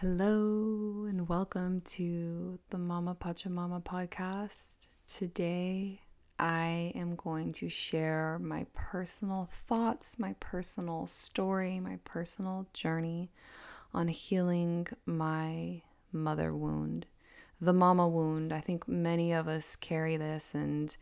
Hello 0.00 1.06
and 1.08 1.26
welcome 1.26 1.80
to 1.86 2.58
the 2.68 2.76
Mama 2.76 3.14
Pachamama 3.18 3.82
podcast. 3.82 4.88
Today 5.08 6.02
I 6.38 6.92
am 6.94 7.14
going 7.14 7.54
to 7.54 7.70
share 7.70 8.38
my 8.42 8.66
personal 8.74 9.48
thoughts, 9.50 10.18
my 10.18 10.34
personal 10.38 11.06
story, 11.06 11.80
my 11.80 11.98
personal 12.04 12.66
journey 12.74 13.30
on 13.94 14.08
healing 14.08 14.86
my 15.06 15.80
mother 16.12 16.54
wound, 16.54 17.06
the 17.62 17.72
mama 17.72 18.06
wound. 18.06 18.52
I 18.52 18.60
think 18.60 18.86
many 18.86 19.32
of 19.32 19.48
us 19.48 19.76
carry 19.76 20.18
this 20.18 20.54
and 20.54 20.94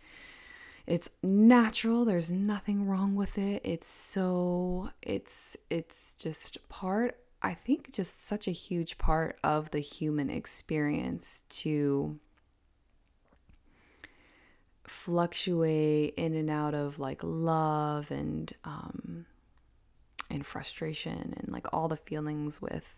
it's 0.87 1.09
natural 1.23 2.05
there's 2.05 2.31
nothing 2.31 2.87
wrong 2.87 3.15
with 3.15 3.39
it 3.39 3.63
it's 3.65 3.87
so 3.87 4.91
it's 5.01 5.57
it's 5.71 6.15
just 6.15 6.69
part 6.69 7.17
I 7.45 7.53
think 7.53 7.93
just 7.93 8.27
such 8.27 8.49
a 8.49 8.53
huge 8.53 8.97
part 8.97 9.39
of 9.45 9.71
the 9.71 9.81
human 9.81 10.31
experience 10.31 11.43
to 11.51 12.19
fluctuate 14.85 16.15
in 16.17 16.35
and 16.35 16.49
out 16.49 16.75
of 16.75 16.99
like 16.99 17.21
love 17.23 18.11
and 18.11 18.51
um, 18.65 19.27
and 20.31 20.45
frustration 20.45 21.35
and 21.37 21.49
like 21.51 21.67
all 21.71 21.87
the 21.87 21.99
feelings 21.99 22.63
with 22.63 22.97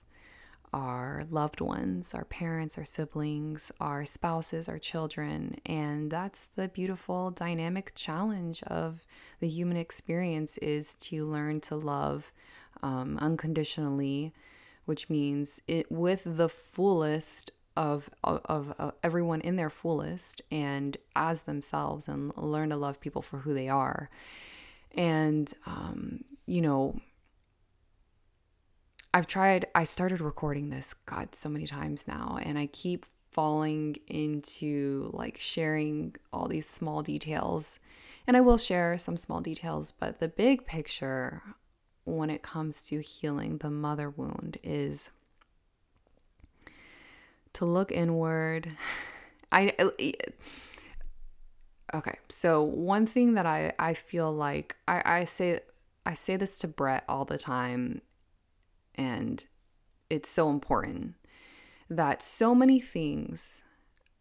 our 0.73 1.25
loved 1.29 1.61
ones, 1.61 2.15
our 2.15 2.25
parents, 2.25 2.79
our 2.79 2.85
siblings, 2.85 3.73
our 3.81 4.05
spouses, 4.05 4.69
our 4.69 4.79
children. 4.79 5.57
And 5.67 6.09
that's 6.09 6.51
the 6.55 6.69
beautiful 6.69 7.33
dynamic 7.33 7.93
challenge 7.97 8.63
of 8.65 9.07
the 9.41 9.49
human 9.49 9.77
experience 9.77 10.57
is 10.59 10.95
to 10.97 11.27
learn 11.27 11.61
to 11.63 11.75
love 11.75 12.33
um, 12.83 13.19
unconditionally, 13.19 14.33
which 14.85 15.11
means 15.11 15.61
it 15.67 15.91
with 15.91 16.23
the 16.25 16.49
fullest 16.49 17.51
of, 17.77 18.09
of, 18.25 18.73
of 18.79 18.93
everyone 19.03 19.41
in 19.43 19.57
their 19.57 19.71
fullest 19.71 20.41
and 20.51 20.97
as 21.15 21.43
themselves 21.43 22.09
and 22.09 22.33
learn 22.37 22.71
to 22.71 22.77
love 22.77 23.01
people 23.01 23.23
for 23.23 23.39
who 23.39 23.53
they 23.53 23.69
are. 23.69 24.09
And, 24.93 25.53
um, 25.67 26.25
you 26.47 26.63
know, 26.63 26.99
I've 29.13 29.27
tried, 29.27 29.67
I 29.75 29.85
started 29.85 30.21
recording 30.21 30.71
this, 30.71 30.95
God, 31.07 31.35
so 31.35 31.49
many 31.49 31.67
times 31.67 32.09
now, 32.09 32.39
and 32.43 32.59
I 32.59 32.67
keep 32.67 33.07
falling 33.31 33.97
into 34.07 35.11
like 35.13 35.39
sharing 35.39 36.15
all 36.33 36.49
these 36.49 36.67
small 36.67 37.03
details. 37.03 37.79
And 38.27 38.37
I 38.37 38.41
will 38.41 38.59
share 38.59 38.99
some 38.99 39.17
small 39.17 39.41
details, 39.41 39.93
but 39.93 40.19
the 40.19 40.29
big 40.29 40.67
picture 40.67 41.43
when 42.07 42.31
it 42.31 42.43
comes 42.43 42.85
to 42.85 43.01
healing 43.01 43.59
the 43.59 43.69
mother 43.69 44.09
wound 44.09 44.57
is 44.63 45.11
to 47.53 47.65
look 47.65 47.91
inward. 47.91 48.75
I 49.53 49.75
okay. 51.95 52.19
So 52.29 52.63
one 52.63 53.07
thing 53.07 53.35
that 53.35 53.47
I 53.47 53.73
I 53.79 53.95
feel 53.95 54.33
like 54.33 54.77
I 54.87 55.03
I 55.05 55.25
say 55.25 55.61
I 56.05 56.15
say 56.15 56.37
this 56.37 56.57
to 56.59 56.69
Brett 56.69 57.05
all 57.09 57.25
the 57.25 57.39
time, 57.39 58.03
and 58.95 59.45
it's 60.09 60.29
so 60.29 60.51
important 60.51 61.15
that 61.91 62.23
so 62.23 62.55
many 62.55 62.79
things, 62.79 63.65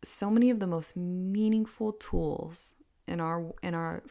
so 0.03 0.30
many 0.30 0.49
of 0.49 0.59
the 0.59 0.67
most 0.67 0.95
meaningful 0.97 1.94
tools 1.94 2.73
in 3.08 3.20
our 3.20 3.53
in 3.61 3.75
our 3.75 4.03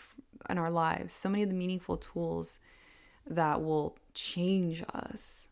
in 0.48 0.58
our 0.58 0.70
lives, 0.70 1.12
so 1.12 1.28
many 1.28 1.42
of 1.42 1.48
the 1.48 1.56
meaningful 1.56 1.96
tools 1.96 2.60
that 3.26 3.62
will 3.62 3.96
change 4.14 4.82
us 4.94 5.48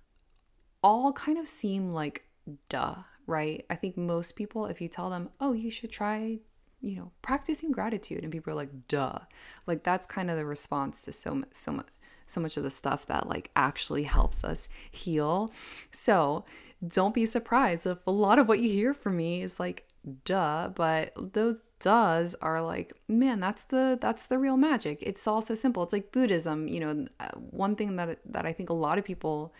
all 0.82 1.12
kind 1.12 1.38
of 1.38 1.48
seem 1.48 1.90
like 1.90 2.24
duh, 2.68 2.96
right? 3.26 3.64
I 3.70 3.76
think 3.76 3.96
most 3.96 4.32
people, 4.32 4.66
if 4.66 4.80
you 4.80 4.88
tell 4.88 5.10
them, 5.10 5.30
oh, 5.40 5.52
you 5.52 5.70
should 5.70 5.90
try, 5.90 6.38
you 6.80 6.96
know, 6.96 7.12
practicing 7.22 7.70
gratitude, 7.72 8.22
and 8.22 8.32
people 8.32 8.52
are 8.52 8.56
like, 8.56 8.88
duh. 8.88 9.18
Like 9.66 9.82
that's 9.82 10.06
kind 10.06 10.30
of 10.30 10.36
the 10.36 10.44
response 10.44 11.02
to 11.02 11.12
so 11.12 11.34
much, 11.34 11.50
so 11.52 11.72
much, 11.72 11.88
so 12.26 12.40
much 12.40 12.56
of 12.56 12.62
the 12.64 12.70
stuff 12.70 13.06
that 13.06 13.28
like 13.28 13.50
actually 13.54 14.02
helps 14.04 14.44
us 14.44 14.68
heal. 14.90 15.52
So 15.92 16.44
don't 16.86 17.14
be 17.14 17.26
surprised 17.26 17.86
if 17.86 17.98
a 18.06 18.10
lot 18.10 18.38
of 18.38 18.48
what 18.48 18.60
you 18.60 18.70
hear 18.70 18.92
from 18.92 19.16
me 19.16 19.42
is 19.42 19.60
like, 19.60 19.86
duh, 20.24 20.68
but 20.74 21.12
those 21.32 21.62
does 21.78 22.36
are 22.40 22.62
like 22.62 22.92
man 23.08 23.40
that's 23.40 23.64
the 23.64 23.98
that's 24.00 24.26
the 24.26 24.38
real 24.38 24.56
magic. 24.56 25.02
It's 25.02 25.26
all 25.26 25.42
so 25.42 25.54
simple. 25.54 25.82
It's 25.82 25.92
like 25.92 26.12
buddhism 26.12 26.68
you 26.68 26.80
know 26.80 27.06
uh, 27.20 27.28
one 27.36 27.74
thing 27.76 27.96
that 27.96 28.18
that 28.24 28.46
i 28.46 28.52
think 28.52 28.70
a 28.70 28.74
lot 28.74 28.98
of 28.98 29.04
people 29.04 29.52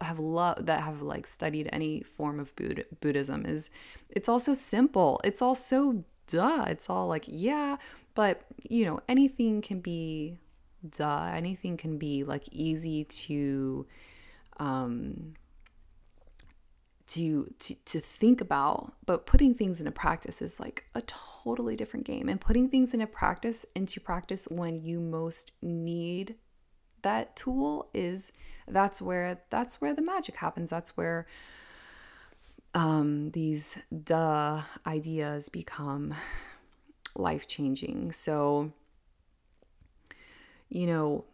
have 0.00 0.18
loved 0.18 0.66
that 0.66 0.80
have 0.82 1.02
like 1.02 1.26
studied 1.26 1.68
any 1.72 2.00
form 2.02 2.38
of 2.38 2.54
Buddh- 2.56 2.86
buddhism 3.00 3.44
is 3.46 3.70
it's 4.10 4.28
all 4.28 4.38
so 4.40 4.54
simple. 4.54 5.20
It's 5.24 5.42
all 5.42 5.54
so 5.54 6.04
duh. 6.26 6.64
It's 6.68 6.88
all 6.88 7.08
like 7.08 7.24
yeah 7.26 7.76
but 8.14 8.42
you 8.68 8.84
know 8.84 9.00
anything 9.08 9.62
can 9.62 9.80
be 9.80 10.38
duh. 10.88 11.30
Anything 11.34 11.76
can 11.76 11.98
be 11.98 12.24
like 12.24 12.44
easy 12.52 13.04
to 13.04 13.86
um 14.58 15.34
to, 17.14 17.52
to 17.58 17.74
to 17.84 18.00
think 18.00 18.40
about 18.40 18.94
but 19.06 19.26
putting 19.26 19.54
things 19.54 19.80
into 19.80 19.92
practice 19.92 20.42
is 20.42 20.58
like 20.58 20.84
a 20.94 21.02
totally 21.02 21.76
different 21.76 22.06
game. 22.06 22.28
And 22.28 22.40
putting 22.40 22.68
things 22.68 22.94
into 22.94 23.06
practice 23.06 23.66
into 23.74 24.00
practice 24.00 24.48
when 24.50 24.82
you 24.82 25.00
most 25.00 25.52
need 25.62 26.36
that 27.02 27.36
tool 27.36 27.90
is 27.94 28.32
that's 28.66 29.02
where 29.02 29.40
that's 29.50 29.80
where 29.80 29.94
the 29.94 30.02
magic 30.02 30.36
happens. 30.36 30.70
That's 30.70 30.96
where 30.96 31.26
um, 32.74 33.30
these 33.30 33.78
duh 34.04 34.62
ideas 34.86 35.48
become 35.48 36.14
life 37.16 37.46
changing 37.46 38.10
so 38.10 38.72
you 40.68 40.84
know 40.84 41.24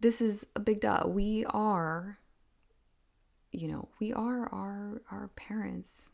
this 0.00 0.22
is 0.22 0.46
a 0.56 0.60
big 0.60 0.80
duh. 0.80 1.04
We 1.06 1.44
are 1.46 2.18
you 3.52 3.68
know, 3.68 3.88
we 3.98 4.12
are 4.12 4.48
our 4.52 5.02
our 5.10 5.28
parents 5.36 6.12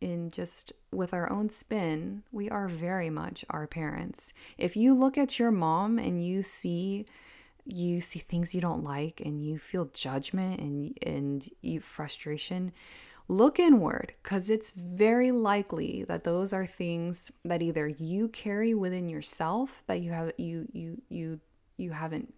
in 0.00 0.30
just 0.30 0.72
with 0.92 1.14
our 1.14 1.30
own 1.32 1.48
spin, 1.48 2.22
we 2.30 2.50
are 2.50 2.68
very 2.68 3.10
much 3.10 3.44
our 3.50 3.66
parents. 3.66 4.32
If 4.58 4.76
you 4.76 4.94
look 4.94 5.16
at 5.16 5.38
your 5.38 5.50
mom 5.50 5.98
and 5.98 6.22
you 6.24 6.42
see 6.42 7.06
you 7.68 8.00
see 8.00 8.20
things 8.20 8.54
you 8.54 8.60
don't 8.60 8.84
like 8.84 9.20
and 9.24 9.44
you 9.44 9.58
feel 9.58 9.86
judgment 9.86 10.60
and 10.60 10.96
and 11.02 11.48
you 11.62 11.80
frustration, 11.80 12.72
look 13.28 13.58
inward 13.58 14.14
cuz 14.22 14.50
it's 14.50 14.70
very 14.70 15.32
likely 15.32 16.04
that 16.04 16.24
those 16.24 16.52
are 16.52 16.66
things 16.66 17.32
that 17.44 17.62
either 17.62 17.88
you 17.88 18.28
carry 18.28 18.74
within 18.74 19.08
yourself 19.08 19.82
that 19.86 20.00
you 20.00 20.12
have 20.12 20.32
you 20.38 20.68
you 20.72 21.02
you 21.08 21.40
you 21.76 21.90
haven't 21.90 22.32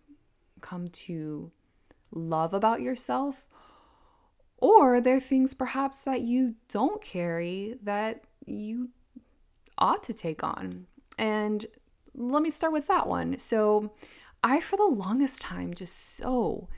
come 0.60 0.88
to 0.88 1.50
love 2.10 2.54
about 2.54 2.80
yourself 2.80 3.46
or 4.58 5.00
there 5.00 5.16
are 5.16 5.20
things 5.20 5.54
perhaps 5.54 6.02
that 6.02 6.20
you 6.20 6.54
don't 6.68 7.00
carry 7.02 7.78
that 7.82 8.24
you 8.46 8.90
ought 9.78 10.02
to 10.04 10.12
take 10.12 10.42
on. 10.42 10.86
And 11.16 11.64
let 12.14 12.42
me 12.42 12.50
start 12.50 12.72
with 12.72 12.86
that 12.88 13.06
one. 13.06 13.38
So, 13.38 13.92
I, 14.42 14.60
for 14.60 14.76
the 14.76 14.84
longest 14.84 15.40
time, 15.40 15.74
just 15.74 16.16
so 16.16 16.68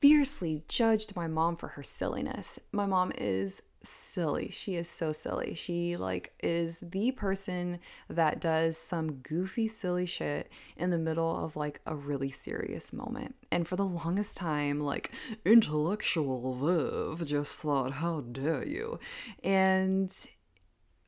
fiercely 0.00 0.64
judged 0.66 1.14
my 1.14 1.28
mom 1.28 1.56
for 1.56 1.68
her 1.68 1.82
silliness. 1.82 2.58
My 2.72 2.86
mom 2.86 3.12
is 3.16 3.62
silly. 3.82 4.50
She 4.50 4.76
is 4.76 4.88
so 4.88 5.12
silly. 5.12 5.54
She 5.54 5.96
like 5.96 6.32
is 6.42 6.78
the 6.80 7.12
person 7.12 7.80
that 8.08 8.40
does 8.40 8.76
some 8.76 9.14
goofy 9.14 9.68
silly 9.68 10.06
shit 10.06 10.50
in 10.76 10.90
the 10.90 10.98
middle 10.98 11.44
of 11.44 11.56
like 11.56 11.80
a 11.86 11.94
really 11.94 12.30
serious 12.30 12.92
moment. 12.92 13.34
And 13.50 13.66
for 13.66 13.76
the 13.76 13.84
longest 13.84 14.36
time 14.36 14.80
like 14.80 15.12
intellectual 15.44 16.54
Viv 16.54 17.26
just 17.26 17.60
thought 17.60 17.92
how 17.92 18.20
dare 18.20 18.66
you. 18.66 18.98
And 19.42 20.14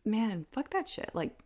man, 0.04 0.46
fuck 0.52 0.70
that 0.70 0.88
shit. 0.88 1.10
Like 1.14 1.38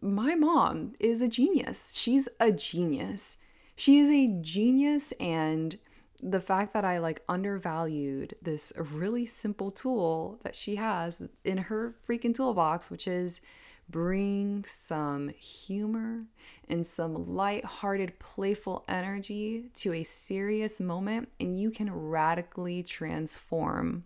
my 0.00 0.34
mom 0.34 0.94
is 1.00 1.22
a 1.22 1.28
genius. 1.28 1.94
She's 1.94 2.28
a 2.38 2.52
genius. 2.52 3.36
She 3.76 3.98
is 3.98 4.10
a 4.10 4.28
genius 4.40 5.12
and 5.12 5.78
the 6.22 6.40
fact 6.40 6.74
that 6.74 6.84
I 6.84 6.98
like 6.98 7.22
undervalued 7.28 8.34
this 8.42 8.72
really 8.76 9.26
simple 9.26 9.70
tool 9.70 10.38
that 10.42 10.54
she 10.54 10.76
has 10.76 11.22
in 11.44 11.58
her 11.58 11.94
freaking 12.08 12.34
toolbox, 12.34 12.90
which 12.90 13.08
is 13.08 13.40
bring 13.88 14.64
some 14.64 15.28
humor 15.30 16.24
and 16.68 16.86
some 16.86 17.24
light-hearted, 17.24 18.18
playful 18.18 18.84
energy 18.88 19.70
to 19.74 19.92
a 19.94 20.02
serious 20.02 20.80
moment, 20.80 21.28
and 21.40 21.58
you 21.58 21.70
can 21.70 21.92
radically 21.92 22.82
transform 22.82 24.04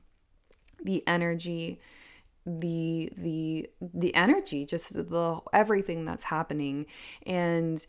the 0.83 1.07
energy 1.07 1.81
the 2.47 3.11
the 3.17 3.67
the 3.81 4.15
energy 4.15 4.67
just 4.67 4.93
the 4.93 5.41
everything 5.53 6.05
that's 6.05 6.25
happening. 6.25 6.87
And 7.27 7.85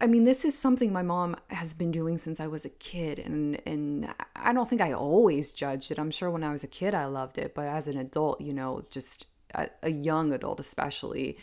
I 0.00 0.06
mean, 0.06 0.24
this 0.24 0.46
is 0.46 0.56
something 0.56 0.92
my 0.92 1.02
mom 1.02 1.36
has 1.48 1.74
been 1.74 1.90
doing 1.90 2.16
since 2.16 2.40
I 2.40 2.46
was 2.46 2.64
a 2.64 2.70
kid, 2.70 3.18
and 3.18 3.60
and 3.66 4.08
I 4.34 4.52
don't 4.52 4.68
think 4.68 4.80
I 4.80 4.92
always 4.92 5.52
judged 5.52 5.90
it. 5.90 5.98
I'm 5.98 6.10
sure 6.10 6.30
when 6.30 6.42
I 6.42 6.52
was 6.52 6.64
a 6.64 6.68
kid 6.68 6.94
I 6.94 7.04
loved 7.06 7.36
it, 7.36 7.54
but 7.54 7.66
as 7.66 7.86
an 7.86 7.98
adult, 7.98 8.40
you 8.40 8.54
know, 8.54 8.84
just 8.90 9.26
a, 9.54 9.68
a 9.82 9.90
young 9.90 10.32
adult 10.32 10.58
especially, 10.58 11.36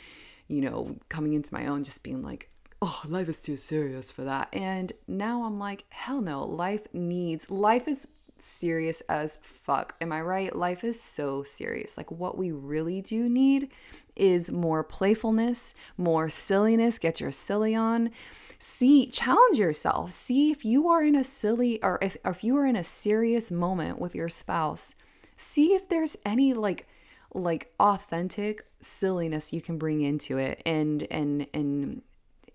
you 0.48 0.62
know, 0.62 0.96
coming 1.10 1.34
into 1.34 1.54
my 1.54 1.68
own, 1.68 1.84
just 1.84 2.04
being 2.04 2.24
like, 2.24 2.50
oh, 2.82 3.02
life 3.08 3.30
is 3.30 3.42
too 3.42 3.58
serious 3.58 4.12
for 4.12 4.24
that. 4.24 4.50
And 4.54 4.92
now 5.08 5.44
I'm 5.44 5.60
like, 5.60 5.86
hell 5.90 6.22
no, 6.22 6.44
life 6.44 6.88
needs 6.94 7.52
life 7.52 7.88
is 7.88 8.08
serious 8.40 9.02
as 9.02 9.38
fuck. 9.42 9.96
Am 10.02 10.12
I 10.12 10.22
right? 10.22 10.56
Life 10.56 10.84
is 10.84 11.02
so 11.02 11.44
serious. 11.44 11.98
Like 11.98 12.12
what 12.12 12.38
we 12.38 12.52
really 12.52 13.02
do 13.02 13.30
need 13.30 13.72
is 14.16 14.52
more 14.52 14.84
playfulness, 14.84 15.76
more 15.98 16.30
silliness. 16.30 16.98
Get 16.98 17.20
your 17.20 17.32
silly 17.32 17.76
on 17.76 18.12
see 18.60 19.08
challenge 19.08 19.58
yourself. 19.58 20.12
See 20.12 20.52
if 20.52 20.66
you 20.66 20.90
are 20.90 21.04
in 21.04 21.16
a 21.16 21.24
silly 21.24 21.82
or 21.84 22.00
if, 22.02 22.18
or 22.24 22.32
if 22.32 22.44
you 22.44 22.58
are 22.58 22.66
in 22.66 22.76
a 22.76 22.84
serious 22.84 23.52
moment 23.52 24.00
with 24.00 24.16
your 24.16 24.30
spouse 24.30 24.96
see 25.38 25.76
if 25.76 25.88
there's 25.88 26.18
any 26.26 26.54
like 26.54 26.88
like 27.34 27.72
authentic 27.80 28.66
silliness 28.82 29.54
you 29.54 29.62
can 29.62 29.78
bring 29.78 30.02
into 30.02 30.38
it 30.38 30.62
and 30.66 31.08
and 31.12 31.48
and 31.54 32.02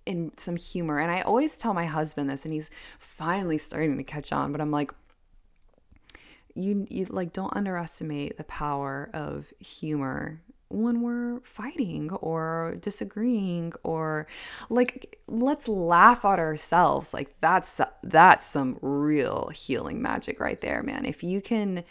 in 0.04 0.32
some 0.37 0.56
humor. 0.56 0.99
And 0.99 1.10
i 1.10 1.22
always 1.22 1.56
tell 1.56 1.72
my 1.72 1.87
husband 1.87 2.28
this 2.28 2.44
and 2.44 2.52
he's 2.52 2.70
finally 2.99 3.56
starting 3.56 3.96
to 3.96 4.02
catch 4.02 4.32
on 4.32 4.50
but 4.50 4.60
i'm 4.60 4.72
like 4.72 4.93
you 6.54 6.87
you 6.90 7.06
like 7.08 7.32
don't 7.32 7.56
underestimate 7.56 8.37
the 8.37 8.44
power 8.44 9.08
of 9.14 9.52
humor 9.60 10.43
when 10.73 11.03
we're 11.03 11.41
fighting 11.41 12.11
or 12.11 12.77
disagreeing 12.81 13.73
or 13.83 14.27
like 14.69 15.21
let's 15.27 15.69
laugh 15.69 16.25
at 16.25 16.39
ourselves. 16.39 17.13
Like 17.15 17.35
that's 17.41 17.81
that's 18.03 18.47
some 18.47 18.79
real 18.81 19.49
healing 19.49 20.03
magic 20.03 20.41
right 20.41 20.61
there 20.61 20.83
man. 20.83 21.05
If 21.05 21.23
you 21.23 21.41
can 21.41 21.85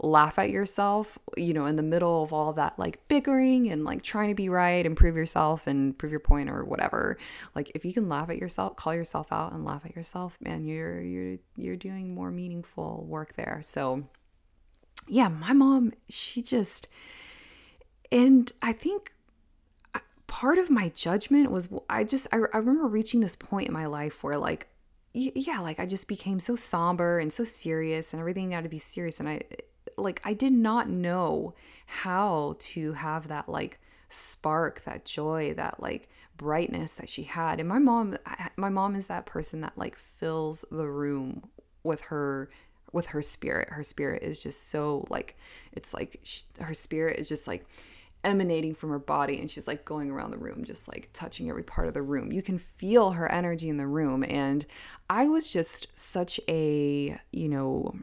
laugh 0.00 0.38
at 0.38 0.50
yourself 0.50 1.18
you 1.36 1.52
know 1.52 1.66
in 1.66 1.74
the 1.74 1.82
middle 1.82 2.22
of 2.22 2.32
all 2.32 2.52
that 2.52 2.78
like 2.78 3.00
bickering 3.08 3.68
and 3.68 3.82
like 3.84 4.00
trying 4.00 4.28
to 4.28 4.34
be 4.34 4.48
right 4.48 4.86
and 4.86 4.96
prove 4.96 5.16
yourself 5.16 5.66
and 5.66 5.98
prove 5.98 6.12
your 6.12 6.20
point 6.20 6.48
or 6.48 6.64
whatever 6.64 7.18
like 7.56 7.72
if 7.74 7.84
you 7.84 7.92
can 7.92 8.08
laugh 8.08 8.30
at 8.30 8.38
yourself 8.38 8.76
call 8.76 8.94
yourself 8.94 9.32
out 9.32 9.52
and 9.52 9.64
laugh 9.64 9.84
at 9.84 9.96
yourself 9.96 10.38
man 10.40 10.64
you're 10.64 11.00
you're 11.00 11.38
you're 11.56 11.76
doing 11.76 12.14
more 12.14 12.30
meaningful 12.30 13.04
work 13.08 13.34
there. 13.34 13.60
So 13.62 14.04
yeah 15.08 15.28
my 15.28 15.52
mom 15.52 15.92
she 16.08 16.42
just 16.42 16.88
and 18.10 18.50
I 18.62 18.72
think 18.72 19.12
uh, 19.94 20.00
part 20.26 20.58
of 20.58 20.70
my 20.70 20.88
judgment 20.90 21.50
was 21.50 21.72
I 21.88 22.04
just, 22.04 22.26
I, 22.32 22.36
I 22.36 22.58
remember 22.58 22.86
reaching 22.86 23.20
this 23.20 23.36
point 23.36 23.68
in 23.68 23.74
my 23.74 23.86
life 23.86 24.22
where, 24.24 24.38
like, 24.38 24.68
yeah, 25.12 25.60
like 25.60 25.80
I 25.80 25.86
just 25.86 26.06
became 26.06 26.38
so 26.38 26.54
somber 26.54 27.18
and 27.18 27.32
so 27.32 27.44
serious 27.44 28.12
and 28.12 28.20
everything 28.20 28.52
had 28.52 28.64
to 28.64 28.70
be 28.70 28.78
serious. 28.78 29.20
And 29.20 29.28
I, 29.28 29.42
like, 29.96 30.20
I 30.24 30.32
did 30.32 30.52
not 30.52 30.88
know 30.88 31.54
how 31.86 32.56
to 32.60 32.92
have 32.92 33.28
that, 33.28 33.48
like, 33.48 33.80
spark, 34.08 34.84
that 34.84 35.04
joy, 35.04 35.54
that, 35.54 35.82
like, 35.82 36.08
brightness 36.36 36.94
that 36.94 37.08
she 37.08 37.24
had. 37.24 37.58
And 37.58 37.68
my 37.68 37.78
mom, 37.78 38.16
my 38.56 38.68
mom 38.68 38.94
is 38.94 39.06
that 39.06 39.26
person 39.26 39.60
that, 39.62 39.76
like, 39.76 39.96
fills 39.96 40.64
the 40.70 40.86
room 40.86 41.42
with 41.82 42.02
her 42.02 42.50
with 42.92 43.06
her 43.08 43.22
spirit 43.22 43.68
her 43.70 43.82
spirit 43.82 44.22
is 44.22 44.38
just 44.38 44.70
so 44.70 45.06
like 45.10 45.36
it's 45.72 45.92
like 45.92 46.18
she, 46.22 46.42
her 46.60 46.74
spirit 46.74 47.18
is 47.18 47.28
just 47.28 47.46
like 47.46 47.66
emanating 48.24 48.74
from 48.74 48.90
her 48.90 48.98
body 48.98 49.38
and 49.38 49.50
she's 49.50 49.68
like 49.68 49.84
going 49.84 50.10
around 50.10 50.30
the 50.30 50.38
room 50.38 50.64
just 50.64 50.88
like 50.88 51.08
touching 51.12 51.48
every 51.48 51.62
part 51.62 51.86
of 51.88 51.94
the 51.94 52.02
room. 52.02 52.32
You 52.32 52.42
can 52.42 52.58
feel 52.58 53.12
her 53.12 53.30
energy 53.30 53.68
in 53.68 53.76
the 53.76 53.86
room 53.86 54.24
and 54.24 54.66
i 55.10 55.26
was 55.26 55.50
just 55.50 55.86
such 55.94 56.40
a 56.48 57.18
you 57.32 57.48
know 57.48 57.94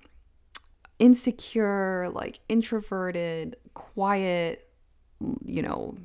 insecure 1.00 2.10
like 2.14 2.40
introverted 2.50 3.56
quiet 3.74 4.70
you 5.44 5.62
know 5.62 5.96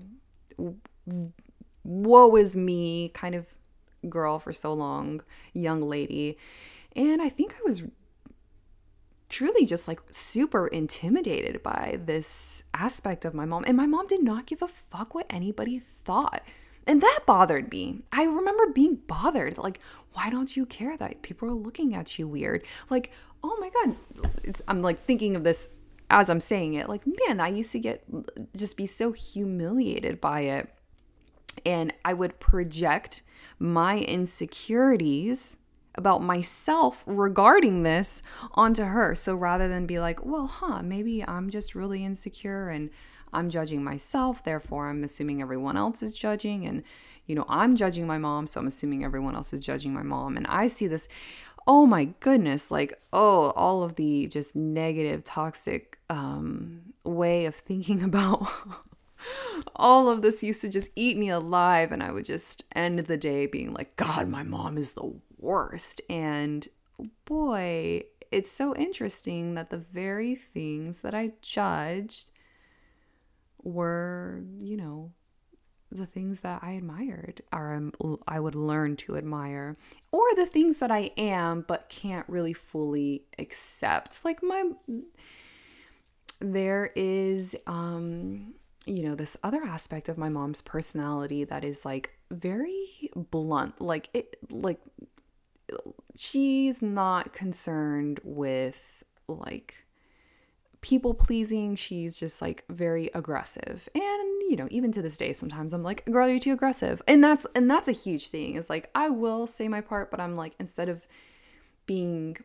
woe 1.84 2.36
is 2.36 2.56
me 2.56 3.10
kind 3.14 3.34
of 3.34 3.46
girl 4.08 4.38
for 4.38 4.52
so 4.52 4.72
long 4.72 5.22
young 5.52 5.82
lady. 5.82 6.38
And 6.96 7.22
i 7.22 7.28
think 7.28 7.54
i 7.54 7.62
was 7.64 7.82
truly 9.30 9.64
just 9.64 9.88
like 9.88 10.00
super 10.10 10.66
intimidated 10.66 11.62
by 11.62 11.98
this 12.04 12.64
aspect 12.74 13.24
of 13.24 13.32
my 13.32 13.46
mom. 13.46 13.64
And 13.66 13.76
my 13.76 13.86
mom 13.86 14.06
did 14.06 14.22
not 14.22 14.46
give 14.46 14.60
a 14.60 14.68
fuck 14.68 15.14
what 15.14 15.26
anybody 15.30 15.78
thought. 15.78 16.42
And 16.86 17.00
that 17.00 17.20
bothered 17.26 17.70
me. 17.70 18.00
I 18.12 18.24
remember 18.24 18.72
being 18.72 18.96
bothered. 19.06 19.56
Like, 19.56 19.80
why 20.12 20.28
don't 20.28 20.54
you 20.56 20.66
care 20.66 20.96
that 20.96 21.22
people 21.22 21.48
are 21.48 21.52
looking 21.52 21.94
at 21.94 22.18
you 22.18 22.26
weird? 22.26 22.64
Like, 22.90 23.12
oh 23.44 23.56
my 23.60 23.70
God. 23.70 23.96
It's, 24.42 24.60
I'm 24.66 24.82
like 24.82 24.98
thinking 24.98 25.36
of 25.36 25.44
this 25.44 25.68
as 26.10 26.28
I'm 26.28 26.40
saying 26.40 26.74
it. 26.74 26.88
Like, 26.88 27.02
man, 27.06 27.40
I 27.40 27.48
used 27.48 27.72
to 27.72 27.78
get 27.78 28.04
just 28.56 28.76
be 28.76 28.86
so 28.86 29.12
humiliated 29.12 30.20
by 30.20 30.40
it. 30.40 30.74
And 31.64 31.92
I 32.04 32.14
would 32.14 32.40
project 32.40 33.22
my 33.58 33.98
insecurities 33.98 35.56
about 36.00 36.22
myself 36.22 37.04
regarding 37.06 37.82
this 37.82 38.22
onto 38.54 38.82
her. 38.82 39.14
So 39.14 39.36
rather 39.36 39.68
than 39.68 39.86
be 39.86 40.00
like, 40.00 40.24
well, 40.24 40.46
huh, 40.46 40.80
maybe 40.82 41.22
I'm 41.22 41.50
just 41.50 41.74
really 41.74 42.04
insecure 42.04 42.70
and 42.70 42.88
I'm 43.34 43.50
judging 43.50 43.84
myself, 43.84 44.42
therefore 44.42 44.88
I'm 44.88 45.04
assuming 45.04 45.42
everyone 45.42 45.76
else 45.76 46.02
is 46.02 46.14
judging. 46.14 46.66
And, 46.66 46.82
you 47.26 47.34
know, 47.34 47.44
I'm 47.48 47.76
judging 47.76 48.06
my 48.06 48.18
mom, 48.18 48.46
so 48.46 48.60
I'm 48.60 48.66
assuming 48.66 49.04
everyone 49.04 49.36
else 49.36 49.52
is 49.52 49.64
judging 49.64 49.92
my 49.92 50.02
mom. 50.02 50.36
And 50.36 50.46
I 50.48 50.66
see 50.66 50.86
this, 50.86 51.06
oh 51.66 51.84
my 51.86 52.06
goodness, 52.20 52.70
like, 52.70 52.98
oh, 53.12 53.50
all 53.50 53.82
of 53.82 53.96
the 53.96 54.26
just 54.26 54.56
negative, 54.56 55.22
toxic 55.22 55.98
um, 56.08 56.80
way 57.04 57.44
of 57.44 57.54
thinking 57.54 58.02
about. 58.10 58.48
All 59.76 60.08
of 60.08 60.22
this 60.22 60.42
used 60.42 60.60
to 60.62 60.68
just 60.68 60.90
eat 60.96 61.16
me 61.16 61.30
alive, 61.30 61.92
and 61.92 62.02
I 62.02 62.12
would 62.12 62.24
just 62.24 62.64
end 62.74 62.98
the 63.00 63.16
day 63.16 63.46
being 63.46 63.72
like, 63.72 63.96
God, 63.96 64.28
my 64.28 64.42
mom 64.42 64.78
is 64.78 64.92
the 64.92 65.12
worst. 65.38 66.00
And 66.08 66.66
boy, 67.24 68.04
it's 68.30 68.50
so 68.50 68.74
interesting 68.76 69.54
that 69.54 69.70
the 69.70 69.78
very 69.78 70.34
things 70.34 71.02
that 71.02 71.14
I 71.14 71.32
judged 71.42 72.30
were, 73.62 74.42
you 74.60 74.76
know, 74.76 75.12
the 75.92 76.06
things 76.06 76.40
that 76.40 76.62
I 76.62 76.72
admired 76.72 77.42
or 77.52 77.90
I 78.28 78.38
would 78.38 78.54
learn 78.54 78.94
to 78.96 79.16
admire, 79.16 79.76
or 80.12 80.22
the 80.36 80.46
things 80.46 80.78
that 80.78 80.92
I 80.92 81.10
am 81.16 81.64
but 81.66 81.88
can't 81.88 82.28
really 82.28 82.52
fully 82.52 83.24
accept. 83.40 84.24
Like 84.24 84.40
my, 84.40 84.70
there 86.38 86.92
is, 86.94 87.56
um, 87.66 88.54
you 88.86 89.02
know, 89.02 89.14
this 89.14 89.36
other 89.42 89.62
aspect 89.62 90.08
of 90.08 90.18
my 90.18 90.28
mom's 90.28 90.62
personality 90.62 91.44
that 91.44 91.64
is 91.64 91.84
like 91.84 92.10
very 92.30 93.10
blunt. 93.14 93.80
Like 93.80 94.08
it, 94.14 94.36
like 94.50 94.80
she's 96.16 96.82
not 96.82 97.32
concerned 97.32 98.20
with 98.24 99.04
like 99.28 99.74
people 100.80 101.14
pleasing. 101.14 101.76
She's 101.76 102.18
just 102.18 102.40
like 102.40 102.64
very 102.68 103.10
aggressive. 103.14 103.88
And 103.94 104.42
you 104.48 104.56
know, 104.56 104.68
even 104.70 104.92
to 104.92 105.02
this 105.02 105.16
day 105.16 105.32
sometimes 105.32 105.72
I'm 105.72 105.82
like, 105.82 106.04
"Girl, 106.06 106.28
you're 106.28 106.38
too 106.38 106.52
aggressive." 106.52 107.02
And 107.06 107.22
that's 107.22 107.46
and 107.54 107.70
that's 107.70 107.88
a 107.88 107.92
huge 107.92 108.28
thing. 108.28 108.56
Is 108.56 108.70
like 108.70 108.90
I 108.94 109.10
will 109.10 109.46
say 109.46 109.68
my 109.68 109.80
part, 109.80 110.10
but 110.10 110.20
I'm 110.20 110.34
like 110.34 110.54
instead 110.58 110.88
of 110.88 111.06
being 111.86 112.36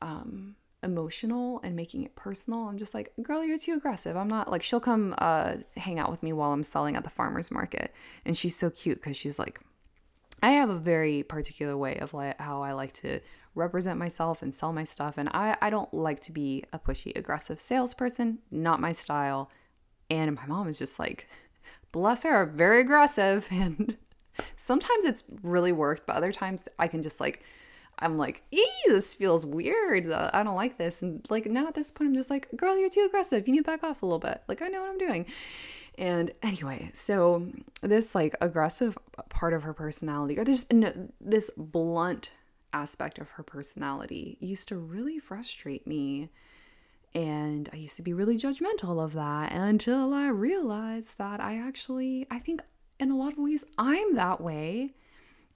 um 0.00 0.56
emotional 0.82 1.60
and 1.62 1.76
making 1.76 2.04
it 2.04 2.16
personal, 2.16 2.68
I'm 2.68 2.78
just 2.78 2.94
like, 2.94 3.12
"Girl, 3.22 3.44
you're 3.44 3.58
too 3.58 3.74
aggressive." 3.74 4.16
I'm 4.16 4.28
not 4.28 4.50
like 4.50 4.62
she'll 4.62 4.80
come 4.80 5.14
uh 5.18 5.56
hang 5.76 5.98
out 5.98 6.10
with 6.10 6.22
me 6.22 6.32
while 6.32 6.52
I'm 6.52 6.62
selling 6.62 6.96
at 6.96 7.04
the 7.04 7.10
farmers 7.10 7.50
market, 7.50 7.94
and 8.24 8.36
she's 8.36 8.56
so 8.56 8.70
cute 8.70 9.02
cuz 9.02 9.16
she's 9.16 9.38
like 9.38 9.60
I 10.42 10.52
have 10.52 10.70
a 10.70 10.78
very 10.78 11.22
particular 11.22 11.76
way 11.76 11.96
of 11.96 12.14
like 12.14 12.40
how 12.40 12.62
I 12.62 12.72
like 12.72 12.92
to 12.94 13.20
represent 13.54 13.98
myself 13.98 14.42
and 14.42 14.54
sell 14.54 14.72
my 14.72 14.84
stuff. 14.84 15.18
And 15.18 15.28
I, 15.32 15.56
I 15.60 15.70
don't 15.70 15.92
like 15.92 16.20
to 16.20 16.32
be 16.32 16.64
a 16.72 16.78
pushy, 16.78 17.14
aggressive 17.16 17.60
salesperson, 17.60 18.38
not 18.50 18.80
my 18.80 18.92
style. 18.92 19.50
And 20.08 20.34
my 20.34 20.46
mom 20.46 20.68
is 20.68 20.78
just 20.78 20.98
like, 20.98 21.28
bless 21.92 22.22
her, 22.22 22.46
very 22.46 22.80
aggressive. 22.80 23.48
And 23.60 23.96
sometimes 24.56 25.04
it's 25.04 25.24
really 25.42 25.72
worked, 25.72 26.06
but 26.06 26.16
other 26.16 26.32
times 26.32 26.68
I 26.78 26.88
can 26.88 27.02
just 27.02 27.20
like, 27.20 27.42
I'm 28.00 28.16
like, 28.16 28.42
ee, 28.50 28.66
this 28.86 29.14
feels 29.14 29.44
weird. 29.44 30.10
I 30.10 30.42
don't 30.42 30.56
like 30.56 30.78
this. 30.78 31.02
And 31.02 31.26
like 31.30 31.46
now 31.46 31.68
at 31.68 31.74
this 31.74 31.92
point, 31.92 32.08
I'm 32.08 32.14
just 32.14 32.30
like, 32.30 32.48
girl, 32.56 32.78
you're 32.78 32.90
too 32.90 33.04
aggressive. 33.06 33.46
You 33.46 33.52
need 33.52 33.64
to 33.64 33.70
back 33.70 33.84
off 33.84 34.02
a 34.02 34.06
little 34.06 34.18
bit. 34.18 34.42
Like 34.48 34.62
I 34.62 34.68
know 34.68 34.80
what 34.80 34.90
I'm 34.90 34.98
doing. 34.98 35.26
And 35.98 36.30
anyway, 36.42 36.90
so 36.94 37.46
this 37.82 38.14
like 38.14 38.34
aggressive 38.40 38.96
part 39.28 39.52
of 39.52 39.64
her 39.64 39.74
personality, 39.74 40.38
or 40.38 40.44
this 40.44 40.66
no, 40.72 40.92
this 41.20 41.50
blunt 41.56 42.32
aspect 42.72 43.18
of 43.18 43.28
her 43.30 43.42
personality, 43.42 44.38
used 44.40 44.68
to 44.68 44.76
really 44.76 45.18
frustrate 45.18 45.86
me. 45.86 46.30
And 47.14 47.68
I 47.72 47.76
used 47.76 47.96
to 47.96 48.02
be 48.02 48.14
really 48.14 48.38
judgmental 48.38 49.02
of 49.02 49.12
that 49.14 49.52
until 49.52 50.14
I 50.14 50.28
realized 50.28 51.18
that 51.18 51.40
I 51.40 51.58
actually, 51.58 52.26
I 52.30 52.38
think 52.38 52.62
in 52.98 53.10
a 53.10 53.16
lot 53.16 53.32
of 53.32 53.38
ways, 53.38 53.64
I'm 53.76 54.14
that 54.14 54.40
way. 54.40 54.94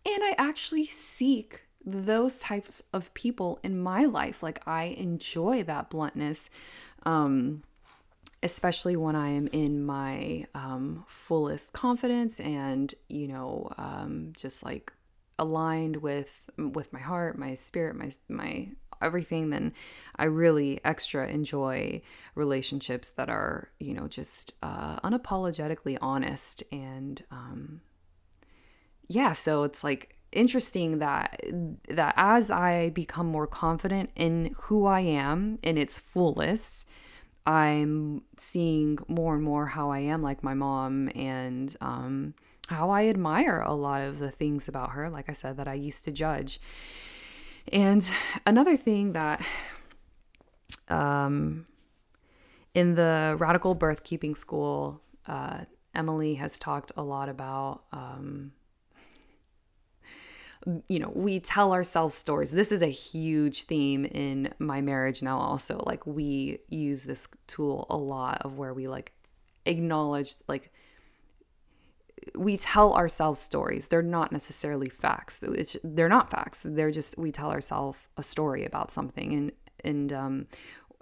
And 0.05 0.23
I 0.23 0.35
actually 0.37 0.85
seek 0.85 1.64
those 1.85 2.39
types 2.39 2.83
of 2.93 3.13
people 3.15 3.59
in 3.63 3.79
my 3.79 4.05
life. 4.05 4.43
Like 4.43 4.63
I 4.67 4.85
enjoy 4.85 5.63
that 5.65 5.91
bluntness. 5.91 6.51
Um, 7.05 7.63
especially 8.43 8.95
when 8.95 9.17
I 9.17 9.31
am 9.31 9.47
in 9.49 9.85
my 9.85 10.47
um, 10.55 11.05
fullest 11.09 11.73
confidence 11.73 12.41
and 12.41 12.95
you 13.09 13.27
know 13.27 13.73
um, 13.79 14.33
just 14.37 14.63
like 14.63 14.93
aligned 15.39 15.97
with 15.97 16.51
with 16.57 16.93
my 16.93 17.01
heart, 17.01 17.39
my 17.39 17.55
spirit, 17.55 17.97
my 17.97 18.11
my 18.29 18.69
everything, 19.03 19.51
then 19.51 19.73
I 20.17 20.25
really 20.25 20.81
extra 20.85 21.27
enjoy 21.29 22.03
relationships 22.35 23.11
that 23.13 23.29
are 23.29 23.71
you 23.81 23.95
know 23.95 24.09
just 24.09 24.53
uh, 24.63 25.01
unapologetically 25.01 25.99
honest 26.01 26.63
and 26.71 27.23
um, 27.31 27.81
yeah. 29.09 29.33
So 29.33 29.65
it's 29.65 29.83
like 29.83 30.17
interesting 30.35 30.99
that 30.99 31.41
that 31.89 32.15
as 32.17 32.51
I 32.51 32.91
become 32.91 33.27
more 33.27 33.47
confident 33.47 34.11
in 34.15 34.55
who 34.57 34.87
I 34.87 35.01
am 35.01 35.59
in 35.63 35.79
its 35.79 35.99
fullest 35.99 36.87
I'm 37.47 38.23
seeing 38.37 38.99
more 39.07 39.35
and 39.35 39.43
more 39.43 39.67
how 39.67 39.91
I 39.91 39.99
am 39.99 40.23
like 40.23 40.43
my 40.43 40.55
mom 40.55 41.11
and 41.15 41.75
um, 41.81 42.35
how 42.69 42.91
I 42.91 43.09
admire 43.09 43.61
a 43.61 43.75
lot 43.75 44.01
of 44.01 44.19
the 44.19 44.31
things 44.31 44.67
about 44.67 44.91
her, 44.91 45.11
like 45.11 45.29
I 45.29 45.33
said, 45.33 45.59
that 45.59 45.69
I 45.69 45.75
used 45.75 46.05
to 46.05 46.11
judge. 46.11 46.59
And 47.71 48.09
another 48.47 48.77
thing 48.77 49.13
that 49.13 49.45
um, 50.89 51.67
in 52.75 52.95
the 52.95 53.37
radical 53.39 53.75
birth 53.75 54.05
keeping 54.05 54.35
school, 54.35 55.03
uh, 55.27 55.65
Emily 55.95 56.35
has 56.37 56.59
talked 56.59 56.93
a 56.97 57.03
lot 57.03 57.29
about 57.29 57.85
um, 57.93 58.53
you 60.89 60.99
know, 60.99 61.13
we 61.15 61.41
tell 61.41 61.73
ourselves 61.73 62.15
stories. 62.15 62.51
This 62.51 62.73
is 62.73 62.83
a 62.83 62.87
huge 62.87 63.65
theme 63.65 64.05
in 64.05 64.53
my 64.59 64.81
marriage 64.81 65.23
now, 65.23 65.39
also. 65.39 65.83
Like, 65.87 66.07
we 66.07 66.61
use 66.69 67.05
this 67.05 67.29
tool 67.47 67.87
a 67.91 67.97
lot 67.97 68.43
of 68.43 68.59
where 68.59 68.73
we 68.73 68.89
like 68.89 69.13
acknowledge, 69.67 70.35
like, 70.49 70.73
we 72.35 72.57
tell 72.57 72.95
ourselves 72.95 73.41
stories. 73.41 73.89
They're 73.89 74.03
not 74.03 74.33
necessarily 74.33 74.89
facts. 74.89 75.41
It's, 75.43 75.77
they're 75.85 76.09
not 76.09 76.31
facts. 76.31 76.65
They're 76.67 76.91
just, 76.91 77.19
we 77.19 77.31
tell 77.31 77.51
ourselves 77.51 77.99
a 78.17 78.23
story 78.23 78.65
about 78.65 78.91
something. 78.91 79.35
And, 79.35 79.53
and, 79.85 80.13
um, 80.13 80.47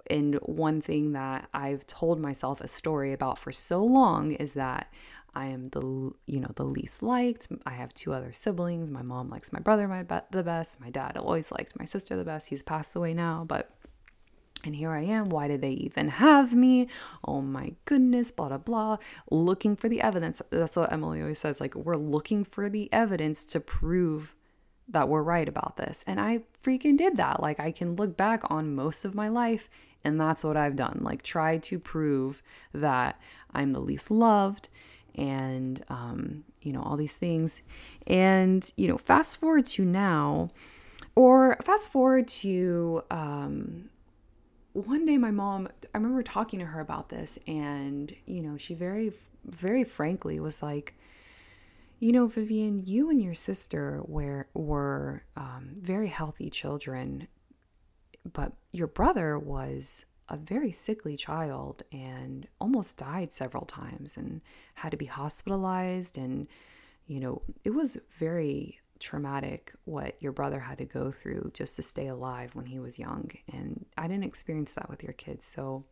and 0.09 0.35
one 0.41 0.81
thing 0.81 1.13
that 1.13 1.47
I've 1.53 1.87
told 1.87 2.19
myself 2.19 2.59
a 2.59 2.67
story 2.67 3.13
about 3.13 3.39
for 3.39 3.53
so 3.53 3.83
long 3.83 4.33
is 4.33 4.53
that 4.55 4.91
I 5.35 5.47
am 5.47 5.69
the 5.69 5.81
you 6.25 6.39
know 6.39 6.51
the 6.55 6.65
least 6.65 7.01
liked. 7.01 7.47
I 7.65 7.71
have 7.71 7.93
two 7.93 8.13
other 8.13 8.31
siblings. 8.31 8.91
My 8.91 9.01
mom 9.01 9.29
likes 9.29 9.51
my 9.51 9.59
brother 9.59 9.87
my 9.87 10.03
be- 10.03 10.27
the 10.31 10.43
best. 10.43 10.79
My 10.79 10.89
dad 10.89 11.17
always 11.17 11.51
liked 11.51 11.77
my 11.77 11.85
sister 11.85 12.15
the 12.15 12.23
best. 12.23 12.49
He's 12.49 12.63
passed 12.63 12.95
away 12.95 13.13
now, 13.13 13.43
but 13.47 13.71
and 14.65 14.75
here 14.75 14.91
I 14.91 15.01
am. 15.01 15.25
Why 15.25 15.47
did 15.47 15.61
they 15.61 15.71
even 15.71 16.07
have 16.07 16.55
me? 16.55 16.87
Oh 17.25 17.41
my 17.41 17.73
goodness, 17.85 18.31
blah 18.31 18.49
blah 18.49 18.57
blah. 18.57 18.97
Looking 19.31 19.75
for 19.75 19.89
the 19.89 20.01
evidence. 20.01 20.41
That's 20.51 20.75
what 20.75 20.93
Emily 20.93 21.21
always 21.21 21.39
says. 21.39 21.59
Like 21.59 21.75
we're 21.75 21.95
looking 21.95 22.43
for 22.43 22.69
the 22.69 22.91
evidence 22.93 23.45
to 23.47 23.59
prove 23.59 24.35
that 24.89 25.09
we're 25.09 25.23
right 25.23 25.47
about 25.47 25.77
this. 25.77 26.03
And 26.05 26.19
I 26.19 26.43
freaking 26.63 26.97
did 26.97 27.17
that. 27.17 27.41
Like 27.41 27.59
I 27.59 27.71
can 27.71 27.95
look 27.95 28.15
back 28.17 28.51
on 28.51 28.75
most 28.75 29.05
of 29.05 29.15
my 29.15 29.29
life 29.29 29.69
and 30.03 30.19
that's 30.19 30.43
what 30.43 30.57
I've 30.57 30.75
done. 30.75 30.99
Like 31.01 31.23
try 31.23 31.57
to 31.57 31.79
prove 31.79 32.43
that 32.73 33.19
I'm 33.53 33.71
the 33.71 33.79
least 33.79 34.11
loved 34.11 34.69
and 35.15 35.83
um, 35.89 36.43
you 36.61 36.73
know 36.73 36.81
all 36.81 36.97
these 36.97 37.17
things. 37.17 37.61
And 38.07 38.69
you 38.77 38.87
know 38.87 38.97
fast 38.97 39.37
forward 39.37 39.65
to 39.67 39.85
now 39.85 40.49
or 41.15 41.57
fast 41.61 41.89
forward 41.89 42.27
to 42.27 43.03
um, 43.11 43.89
one 44.73 45.05
day 45.05 45.17
my 45.17 45.31
mom 45.31 45.67
i 45.93 45.97
remember 45.97 46.23
talking 46.23 46.59
to 46.59 46.65
her 46.65 46.79
about 46.79 47.09
this 47.09 47.37
and 47.47 48.13
you 48.25 48.41
know 48.41 48.57
she 48.57 48.73
very 48.73 49.13
very 49.45 49.83
frankly 49.83 50.39
was 50.39 50.63
like 50.63 50.95
you 51.99 52.11
know 52.11 52.25
vivian 52.25 52.83
you 52.85 53.09
and 53.09 53.21
your 53.21 53.35
sister 53.35 54.01
were 54.05 54.47
were 54.55 55.23
um, 55.37 55.75
very 55.79 56.07
healthy 56.07 56.49
children 56.49 57.27
but 58.31 58.53
your 58.71 58.87
brother 58.87 59.37
was 59.37 60.05
a 60.29 60.37
very 60.37 60.71
sickly 60.71 61.17
child 61.17 61.83
and 61.91 62.47
almost 62.59 62.97
died 62.97 63.31
several 63.31 63.65
times 63.65 64.17
and 64.17 64.41
had 64.75 64.91
to 64.91 64.97
be 64.97 65.05
hospitalized. 65.05 66.17
And 66.17 66.47
you 67.07 67.19
know 67.19 67.41
it 67.63 67.71
was 67.71 67.97
very 68.17 68.79
traumatic 68.99 69.73
what 69.83 70.15
your 70.21 70.31
brother 70.31 70.59
had 70.59 70.77
to 70.77 70.85
go 70.85 71.11
through 71.11 71.51
just 71.53 71.75
to 71.75 71.81
stay 71.81 72.07
alive 72.07 72.55
when 72.55 72.65
he 72.65 72.79
was 72.79 72.97
young. 72.97 73.29
And 73.51 73.85
I 73.97 74.07
didn't 74.07 74.23
experience 74.23 74.73
that 74.73 74.89
with 74.89 75.03
your 75.03 75.13
kids 75.13 75.45
so 75.45 75.83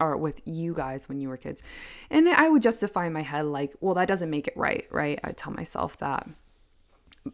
or 0.00 0.16
with 0.16 0.40
you 0.44 0.74
guys 0.74 1.08
when 1.08 1.20
you 1.20 1.28
were 1.28 1.36
kids. 1.36 1.62
And 2.10 2.28
I 2.28 2.48
would 2.48 2.62
justify 2.62 3.06
in 3.06 3.12
my 3.12 3.22
head 3.22 3.46
like 3.46 3.74
well 3.80 3.94
that 3.94 4.08
doesn't 4.08 4.30
make 4.30 4.48
it 4.48 4.56
right 4.56 4.86
right? 4.90 5.20
I 5.22 5.32
tell 5.32 5.52
myself 5.52 5.98
that 5.98 6.28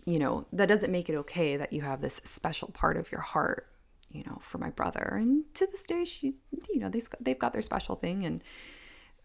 you 0.04 0.18
know 0.18 0.46
that 0.52 0.66
doesn't 0.66 0.92
make 0.92 1.08
it 1.08 1.16
okay 1.16 1.56
that 1.56 1.72
you 1.72 1.82
have 1.82 2.00
this 2.00 2.20
special 2.24 2.68
part 2.68 2.96
of 2.96 3.10
your 3.10 3.20
heart 3.20 3.66
you 4.10 4.24
know, 4.24 4.38
for 4.42 4.58
my 4.58 4.70
brother. 4.70 5.16
And 5.20 5.44
to 5.54 5.66
this 5.66 5.84
day, 5.84 6.04
she, 6.04 6.34
you 6.68 6.80
know, 6.80 6.88
they, 6.88 7.00
they've 7.20 7.38
got 7.38 7.52
their 7.52 7.62
special 7.62 7.96
thing 7.96 8.24
and 8.24 8.42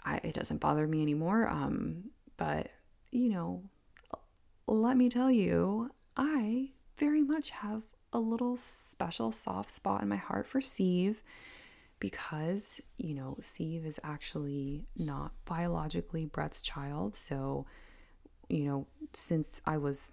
I, 0.04 0.18
it 0.24 0.34
doesn't 0.34 0.62
bother 0.62 0.88
me 0.88 1.02
anymore. 1.02 1.48
Um, 1.48 2.12
but, 2.38 2.70
you 3.12 3.30
know, 3.30 3.64
let 4.68 4.98
me 4.98 5.10
tell 5.10 5.32
you, 5.32 5.90
I 6.16 6.70
very 6.98 7.24
much 7.24 7.50
have 7.52 7.82
a 8.14 8.20
little 8.20 8.56
special 8.56 9.32
soft 9.32 9.70
spot 9.70 10.02
in 10.02 10.08
my 10.08 10.16
heart 10.16 10.48
for 10.48 10.62
Steve 10.62 11.24
because, 12.00 12.80
you 12.98 13.14
know, 13.14 13.38
Steve 13.42 13.86
is 13.86 14.00
actually 14.04 14.86
not 14.96 15.32
biologically 15.46 16.26
Brett's 16.26 16.62
child. 16.62 17.16
So, 17.16 17.66
you 18.48 18.66
know, 18.66 18.88
since 19.14 19.62
I 19.66 19.78
was, 19.78 20.12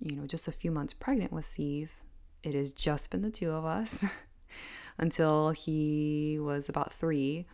you 0.00 0.16
know, 0.16 0.26
just 0.26 0.48
a 0.48 0.52
few 0.52 0.70
months 0.70 0.92
pregnant 0.92 1.32
with 1.32 1.44
Steve, 1.44 2.02
it 2.42 2.54
has 2.54 2.72
just 2.72 3.10
been 3.10 3.22
the 3.22 3.30
two 3.30 3.50
of 3.50 3.64
us 3.64 4.04
until 4.98 5.50
he 5.50 6.38
was 6.40 6.68
about 6.68 6.92
three. 6.92 7.46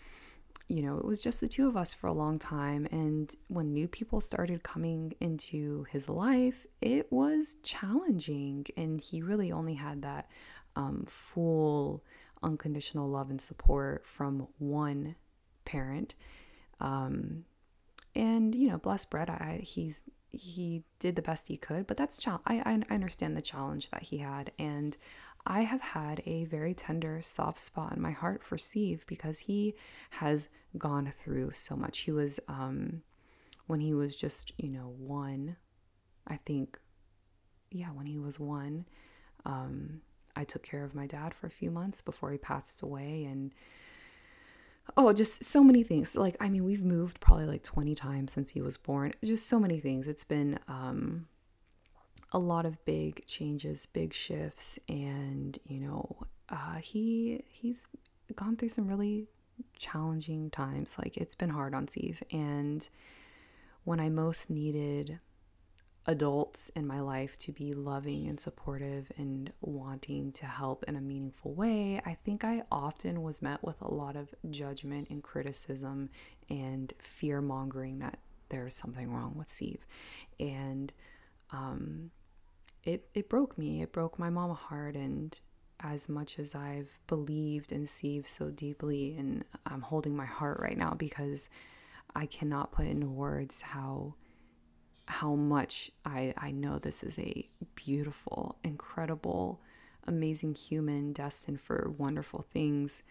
You 0.68 0.82
know, 0.82 0.96
it 0.96 1.04
was 1.04 1.22
just 1.22 1.40
the 1.40 1.48
two 1.48 1.68
of 1.68 1.76
us 1.76 1.92
for 1.92 2.06
a 2.06 2.12
long 2.12 2.38
time. 2.38 2.86
And 2.90 3.34
when 3.48 3.72
new 3.72 3.86
people 3.86 4.20
started 4.20 4.62
coming 4.62 5.14
into 5.20 5.84
his 5.90 6.08
life, 6.08 6.66
it 6.80 7.12
was 7.12 7.56
challenging. 7.62 8.66
And 8.76 9.00
he 9.00 9.20
really 9.20 9.52
only 9.52 9.74
had 9.74 10.02
that 10.02 10.30
um, 10.74 11.04
full, 11.06 12.02
unconditional 12.42 13.08
love 13.08 13.30
and 13.30 13.40
support 13.40 14.06
from 14.06 14.48
one 14.58 15.16
parent. 15.64 16.14
Um, 16.80 17.44
and 18.14 18.54
you 18.54 18.68
know, 18.68 18.78
bless 18.78 19.04
Brett, 19.04 19.28
I, 19.28 19.60
he's 19.62 20.00
he 20.36 20.84
did 20.98 21.16
the 21.16 21.22
best 21.22 21.48
he 21.48 21.56
could, 21.56 21.86
but 21.86 21.96
that's 21.96 22.18
chal- 22.18 22.42
I, 22.46 22.82
I 22.88 22.94
understand 22.94 23.36
the 23.36 23.42
challenge 23.42 23.90
that 23.90 24.02
he 24.02 24.18
had, 24.18 24.52
and 24.58 24.96
I 25.46 25.62
have 25.62 25.80
had 25.80 26.22
a 26.24 26.44
very 26.44 26.74
tender, 26.74 27.20
soft 27.20 27.58
spot 27.58 27.94
in 27.94 28.02
my 28.02 28.12
heart 28.12 28.42
for 28.42 28.56
Steve 28.56 29.04
because 29.06 29.40
he 29.40 29.74
has 30.10 30.48
gone 30.78 31.10
through 31.14 31.52
so 31.52 31.76
much. 31.76 32.00
He 32.00 32.12
was 32.12 32.40
um, 32.48 33.02
when 33.66 33.80
he 33.80 33.94
was 33.94 34.16
just 34.16 34.52
you 34.58 34.68
know 34.68 34.94
one, 34.98 35.56
I 36.26 36.36
think, 36.36 36.78
yeah, 37.70 37.88
when 37.88 38.06
he 38.06 38.18
was 38.18 38.40
one, 38.40 38.86
um, 39.44 40.00
I 40.36 40.44
took 40.44 40.62
care 40.62 40.84
of 40.84 40.94
my 40.94 41.06
dad 41.06 41.34
for 41.34 41.46
a 41.46 41.50
few 41.50 41.70
months 41.70 42.00
before 42.00 42.32
he 42.32 42.38
passed 42.38 42.82
away, 42.82 43.24
and 43.24 43.52
oh, 44.96 45.12
just 45.12 45.44
so 45.44 45.62
many 45.62 45.82
things. 45.82 46.16
Like, 46.16 46.36
I 46.40 46.48
mean, 46.48 46.64
we've 46.64 46.84
moved 46.84 47.20
probably 47.20 47.46
like 47.46 47.62
20 47.62 47.94
times 47.94 48.32
since 48.32 48.50
he 48.50 48.60
was 48.60 48.76
born. 48.76 49.12
Just 49.24 49.48
so 49.48 49.58
many 49.58 49.80
things. 49.80 50.08
It's 50.08 50.24
been 50.24 50.58
um, 50.68 51.26
a 52.32 52.38
lot 52.38 52.66
of 52.66 52.84
big 52.84 53.26
changes, 53.26 53.86
big 53.86 54.12
shifts, 54.12 54.78
and 54.88 55.58
you 55.66 55.80
know, 55.80 56.16
uh, 56.48 56.76
he 56.76 57.44
he's 57.48 57.86
gone 58.34 58.56
through 58.56 58.68
some 58.68 58.88
really 58.88 59.28
challenging 59.76 60.50
times. 60.50 60.96
Like, 60.98 61.16
it's 61.16 61.34
been 61.34 61.50
hard 61.50 61.74
on 61.74 61.88
Steve, 61.88 62.22
and 62.30 62.88
when 63.84 64.00
I 64.00 64.08
most 64.08 64.50
needed 64.50 65.18
adults 66.06 66.70
in 66.76 66.86
my 66.86 67.00
life 67.00 67.38
to 67.38 67.52
be 67.52 67.72
loving 67.72 68.28
and 68.28 68.38
supportive 68.38 69.10
and 69.16 69.50
wanting 69.60 70.32
to 70.32 70.46
help 70.46 70.84
in 70.84 70.96
a 70.96 71.00
meaningful 71.00 71.54
way, 71.54 72.00
I 72.04 72.16
think 72.24 72.44
I 72.44 72.62
often 72.70 73.22
was 73.22 73.40
met 73.40 73.62
with 73.64 73.80
a 73.80 73.92
lot 73.92 74.16
of 74.16 74.34
judgment 74.50 75.08
and 75.10 75.22
criticism 75.22 76.10
and 76.50 76.92
fear 76.98 77.40
mongering 77.40 78.00
that 78.00 78.18
there's 78.50 78.74
something 78.74 79.10
wrong 79.12 79.34
with 79.36 79.48
Steve. 79.48 79.86
And 80.38 80.92
um, 81.50 82.10
it, 82.84 83.08
it 83.14 83.30
broke 83.30 83.56
me. 83.56 83.82
It 83.82 83.92
broke 83.92 84.18
my 84.18 84.28
mama 84.28 84.54
heart. 84.54 84.96
And 84.96 85.38
as 85.80 86.10
much 86.10 86.38
as 86.38 86.54
I've 86.54 86.98
believed 87.06 87.72
in 87.72 87.86
Steve 87.86 88.26
so 88.26 88.50
deeply, 88.50 89.16
and 89.16 89.44
I'm 89.64 89.80
holding 89.80 90.14
my 90.14 90.26
heart 90.26 90.60
right 90.60 90.76
now 90.76 90.92
because 90.92 91.48
I 92.14 92.26
cannot 92.26 92.72
put 92.72 92.86
into 92.86 93.08
words 93.08 93.62
how 93.62 94.14
how 95.06 95.34
much 95.34 95.90
I, 96.04 96.34
I 96.36 96.50
know 96.50 96.78
this 96.78 97.02
is 97.02 97.18
a 97.18 97.48
beautiful, 97.74 98.56
incredible, 98.64 99.60
amazing 100.06 100.54
human 100.54 101.12
destined 101.12 101.60
for 101.60 101.92
wonderful 101.98 102.42
things. 102.42 103.02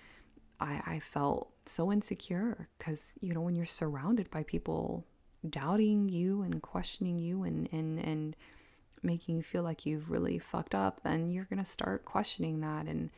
I, 0.60 0.82
I 0.86 1.00
felt 1.00 1.52
so 1.66 1.92
insecure 1.92 2.68
because, 2.78 3.14
you 3.22 3.34
know, 3.34 3.42
when 3.42 3.56
you're 3.56 3.66
surrounded 3.66 4.30
by 4.30 4.44
people 4.44 5.06
doubting 5.50 6.10
you 6.10 6.42
and 6.42 6.62
questioning 6.62 7.18
you 7.18 7.44
and, 7.44 7.68
and, 7.72 8.00
and 8.00 8.36
making 9.02 9.36
you 9.36 9.44
feel 9.44 9.64
like 9.64 9.86
you've 9.86 10.10
really 10.10 10.40
fucked 10.40 10.74
up, 10.74 11.02
then 11.04 11.30
you're 11.30 11.46
going 11.46 11.60
to 11.60 11.66
start 11.66 12.06
questioning 12.06 12.62
that. 12.62 12.88
And 12.88 13.10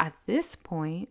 at 0.00 0.14
this 0.26 0.56
point, 0.56 1.10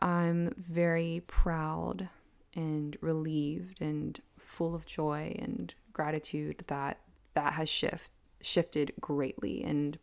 I'm 0.00 0.54
very 0.56 1.22
proud 1.26 2.08
and 2.54 2.96
relieved 3.00 3.80
and 3.82 4.18
full 4.54 4.74
of 4.74 4.86
joy 4.86 5.36
and 5.38 5.74
gratitude 5.92 6.64
that 6.68 6.98
that 7.34 7.54
has 7.54 7.68
shift 7.68 8.10
shifted 8.40 8.92
greatly. 9.00 9.62
And 9.64 9.98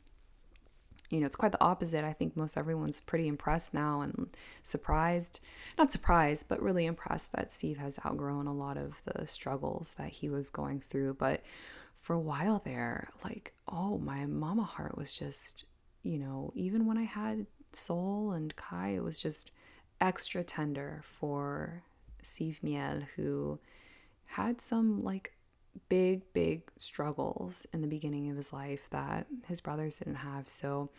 you 1.10 1.20
know 1.20 1.26
it's 1.26 1.36
quite 1.36 1.52
the 1.52 1.64
opposite. 1.64 2.04
I 2.04 2.14
think 2.14 2.36
most 2.36 2.58
everyone's 2.58 3.02
pretty 3.02 3.28
impressed 3.28 3.74
now 3.74 4.02
and 4.02 4.30
surprised 4.64 5.40
not 5.78 5.92
surprised 5.92 6.48
but 6.48 6.62
really 6.62 6.86
impressed 6.86 7.32
that 7.34 7.52
steve 7.52 7.78
has 7.78 8.00
outgrown 8.06 8.48
a 8.48 8.54
lot 8.54 8.78
of 8.78 9.02
the 9.06 9.26
struggles 9.28 9.96
that 9.98 10.10
he 10.10 10.30
was 10.30 10.50
going 10.50 10.84
through. 10.90 11.16
But 11.16 11.42
for 12.02 12.16
a 12.16 12.20
while 12.20 12.62
there 12.66 13.10
like 13.24 13.54
oh 13.68 13.98
my 14.00 14.26
mama 14.26 14.64
heart 14.64 14.98
was 14.98 15.14
just 15.14 15.66
you 16.02 16.18
know 16.18 16.52
even 16.56 16.88
when 16.88 16.98
i 16.98 17.04
had 17.04 17.46
soul 17.74 18.32
and 18.32 18.56
kai 18.56 18.90
it 18.90 19.04
was 19.04 19.20
just 19.20 19.52
extra 20.02 20.44
tender 20.44 21.02
for 21.04 21.84
steve 22.24 22.60
miel 22.64 23.04
who 23.16 23.60
had 24.32 24.62
some 24.62 25.04
like 25.04 25.36
big, 25.90 26.22
big 26.34 26.64
struggles 26.78 27.66
in 27.74 27.82
the 27.82 27.88
beginning 27.88 28.30
of 28.30 28.38
his 28.38 28.54
life 28.54 28.90
that 28.90 29.28
his 29.48 29.62
brothers 29.62 30.00
didn't 30.00 30.16
have. 30.16 30.50
So, 30.50 30.90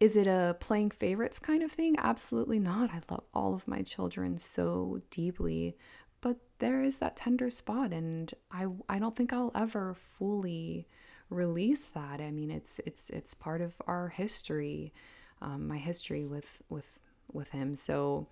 is 0.00 0.16
it 0.16 0.26
a 0.26 0.56
playing 0.58 0.90
favorites 0.90 1.38
kind 1.38 1.62
of 1.62 1.70
thing? 1.70 1.94
Absolutely 1.98 2.58
not. 2.58 2.90
I 2.90 3.00
love 3.08 3.22
all 3.32 3.54
of 3.54 3.68
my 3.68 3.82
children 3.82 4.36
so 4.36 5.00
deeply, 5.10 5.76
but 6.20 6.38
there 6.58 6.82
is 6.82 6.98
that 6.98 7.16
tender 7.16 7.50
spot, 7.50 7.92
and 7.92 8.32
I 8.50 8.66
I 8.88 8.98
don't 8.98 9.14
think 9.14 9.32
I'll 9.32 9.52
ever 9.54 9.94
fully 9.94 10.88
release 11.30 11.86
that. 11.88 12.20
I 12.20 12.30
mean, 12.30 12.50
it's 12.50 12.80
it's 12.84 13.10
it's 13.10 13.34
part 13.34 13.60
of 13.60 13.80
our 13.86 14.08
history, 14.08 14.92
um, 15.40 15.68
my 15.68 15.78
history 15.78 16.24
with 16.24 16.62
with 16.68 17.00
with 17.32 17.50
him. 17.50 17.76
So 17.76 18.26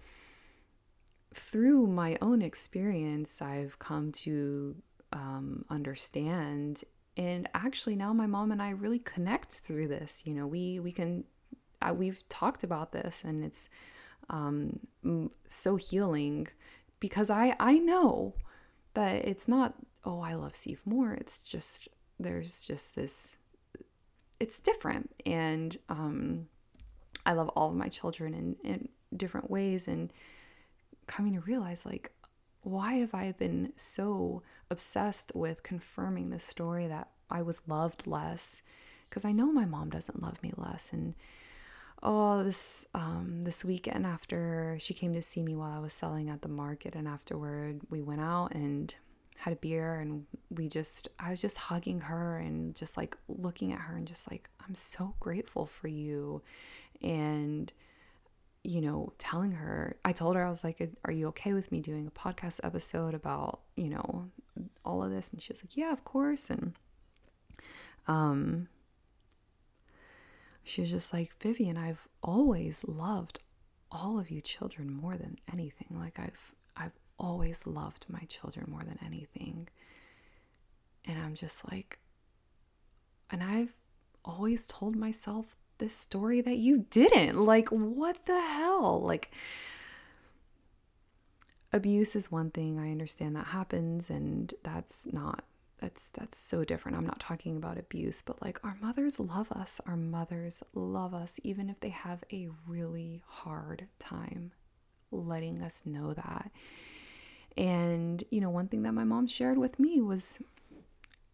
through 1.32 1.87
my 1.87 2.18
own 2.20 2.42
experience, 2.42 3.40
I've 3.40 3.78
come 3.78 4.12
to 4.12 4.76
um, 5.12 5.64
understand. 5.70 6.82
And 7.16 7.49
actually, 7.54 7.96
now 7.96 8.12
my 8.12 8.26
mom 8.26 8.52
and 8.52 8.62
I 8.62 8.70
really 8.70 8.99
connect 9.00 9.52
through 9.52 9.88
this. 9.88 10.22
You 10.26 10.34
know, 10.34 10.46
we 10.46 10.80
we 10.80 10.92
can 10.92 11.25
uh, 11.82 11.94
we've 11.94 12.28
talked 12.28 12.64
about 12.64 12.92
this, 12.92 13.25
and 13.25 13.44
it's 13.44 13.68
um, 14.28 14.80
so 15.49 15.76
healing 15.76 16.49
because 16.99 17.30
I 17.30 17.56
I 17.58 17.78
know 17.78 18.34
that 18.94 19.25
it's 19.26 19.49
not 19.49 19.75
oh 20.04 20.20
I 20.20 20.34
love 20.34 20.54
Steve 20.54 20.80
more. 20.84 21.14
It's 21.14 21.49
just 21.49 21.88
there's 22.18 22.64
just 22.64 22.94
this 22.94 23.37
it's 24.38 24.58
different, 24.58 25.10
and 25.26 25.76
um, 25.88 26.49
I 27.26 27.34
love 27.34 27.50
all 27.50 27.70
of 27.70 27.76
my 27.76 27.88
children 27.88 28.34
in 28.34 28.56
in 28.64 28.88
different 29.16 29.50
ways, 29.50 29.88
and 29.88 30.12
coming 31.10 31.34
to 31.34 31.40
realize 31.40 31.84
like 31.84 32.12
why 32.62 32.94
have 32.94 33.14
I 33.14 33.32
been 33.32 33.72
so 33.76 34.42
obsessed 34.70 35.32
with 35.34 35.62
confirming 35.62 36.30
this 36.30 36.44
story 36.44 36.86
that 36.86 37.08
I 37.30 37.42
was 37.42 37.62
loved 37.66 38.06
less? 38.06 38.62
Because 39.08 39.25
I 39.25 39.32
know 39.32 39.50
my 39.50 39.64
mom 39.64 39.90
doesn't 39.90 40.23
love 40.23 40.42
me 40.42 40.52
less. 40.56 40.90
And 40.92 41.14
oh, 42.02 42.44
this 42.44 42.86
um, 42.94 43.42
this 43.42 43.64
weekend 43.64 44.06
after 44.06 44.76
she 44.78 44.94
came 44.94 45.14
to 45.14 45.23
see 45.23 45.42
me 45.42 45.56
while 45.56 45.73
I 45.73 45.80
was 45.80 45.92
selling 45.92 46.28
at 46.28 46.42
the 46.42 46.49
market, 46.49 46.94
and 46.94 47.08
afterward 47.08 47.80
we 47.90 48.02
went 48.02 48.20
out 48.20 48.54
and 48.54 48.94
had 49.36 49.54
a 49.54 49.56
beer, 49.56 50.00
and 50.00 50.26
we 50.50 50.68
just 50.68 51.08
I 51.18 51.30
was 51.30 51.40
just 51.40 51.56
hugging 51.56 52.02
her 52.02 52.38
and 52.38 52.75
just 52.75 52.96
like 52.96 53.16
looking 53.26 53.73
at 53.73 53.80
her 53.80 53.96
and 53.96 54.06
just 54.06 54.30
like 54.30 54.49
I'm 54.66 54.75
so 54.75 55.14
grateful 55.18 55.66
for 55.66 55.88
you, 55.88 56.42
and 57.02 57.73
you 58.62 58.80
know, 58.80 59.12
telling 59.18 59.52
her, 59.52 59.96
I 60.04 60.12
told 60.12 60.36
her, 60.36 60.44
I 60.44 60.50
was 60.50 60.64
like, 60.64 60.90
Are 61.04 61.12
you 61.12 61.28
okay 61.28 61.52
with 61.52 61.73
me 61.73 61.80
doing 61.80 62.06
a 62.06 62.10
podcast 62.10 62.60
episode 62.62 63.14
about, 63.14 63.60
you 63.76 63.88
know, 63.88 64.26
all 64.84 65.02
of 65.02 65.10
this? 65.10 65.32
And 65.32 65.40
she's 65.40 65.62
like, 65.62 65.76
Yeah, 65.76 65.92
of 65.92 66.04
course. 66.04 66.50
And, 66.50 66.75
um, 68.06 68.68
she 70.62 70.82
was 70.82 70.90
just 70.90 71.12
like, 71.12 71.34
Vivian, 71.40 71.76
I've 71.76 72.06
always 72.23 72.84
loved 72.86 73.40
all 73.90 74.18
of 74.18 74.30
you 74.30 74.40
children 74.40 74.92
more 74.92 75.16
than 75.16 75.38
anything. 75.52 75.88
Like, 75.99 76.18
I've, 76.18 76.52
I've 76.76 76.99
always 77.18 77.66
loved 77.66 78.06
my 78.08 78.20
children 78.28 78.66
more 78.68 78.82
than 78.82 78.99
anything. 79.04 79.68
And 81.06 81.18
I'm 81.18 81.34
just 81.34 81.70
like, 81.70 81.99
and 83.30 83.42
I've 83.42 83.75
always 84.25 84.66
told 84.66 84.96
myself 84.96 85.56
this 85.80 85.95
story 85.95 86.40
that 86.40 86.58
you 86.58 86.86
didn't. 86.90 87.36
Like, 87.36 87.69
what 87.71 88.26
the 88.26 88.40
hell? 88.40 89.00
Like, 89.02 89.32
abuse 91.73 92.14
is 92.14 92.30
one 92.30 92.50
thing. 92.50 92.78
I 92.78 92.90
understand 92.90 93.34
that 93.36 93.47
happens, 93.47 94.10
and 94.10 94.52
that's 94.62 95.08
not. 95.12 95.45
That's 95.78 96.10
that's 96.10 96.38
so 96.38 96.62
different. 96.62 96.99
I'm 96.99 97.06
not 97.06 97.21
talking 97.21 97.56
about 97.56 97.78
abuse, 97.78 98.23
but 98.23 98.43
like 98.43 98.62
our 98.62 98.76
mothers 98.82 99.19
love 99.19 99.50
us. 99.52 99.80
Our 99.86 99.97
mothers 99.97 100.62
love 100.75 101.14
us 101.14 101.40
even 101.43 101.71
if 101.71 101.80
they 101.80 101.88
have 101.88 102.23
a 102.30 102.49
really 102.66 103.23
hard 103.26 103.86
time 103.99 104.52
letting 105.10 105.62
us 105.62 105.82
know 105.86 106.12
that. 106.12 106.50
And 107.56 108.23
you 108.30 108.40
know, 108.43 108.50
one 108.50 108.69
thing 108.69 108.82
that 108.82 108.93
my 108.93 109.04
mom 109.04 109.26
shared 109.26 109.56
with 109.56 109.78
me 109.78 110.02
was 110.02 110.40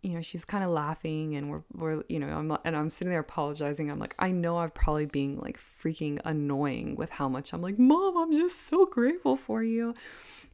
you 0.07 0.15
know, 0.15 0.21
she's 0.21 0.45
kind 0.45 0.63
of 0.63 0.71
laughing 0.71 1.35
and 1.35 1.51
we're, 1.51 1.63
we're, 1.73 2.05
you 2.09 2.21
know, 2.21 2.29
I'm, 2.29 2.57
and 2.65 2.77
I'm 2.77 2.89
sitting 2.89 3.11
there 3.11 3.19
apologizing. 3.19 3.91
I'm 3.91 3.99
like, 3.99 4.15
I 4.21 4.31
know 4.31 4.59
I'm 4.59 4.71
probably 4.71 5.07
being 5.07 5.41
like 5.41 5.59
freaking 5.83 6.21
annoying 6.25 6.95
with 6.95 7.11
how 7.11 7.29
much 7.29 7.53
I'm 7.53 7.61
like, 7.61 7.77
Mom, 7.77 8.17
I'm 8.17 8.33
just 8.33 8.69
so 8.69 8.87
grateful 8.87 9.37
for 9.37 9.65
you. 9.65 9.95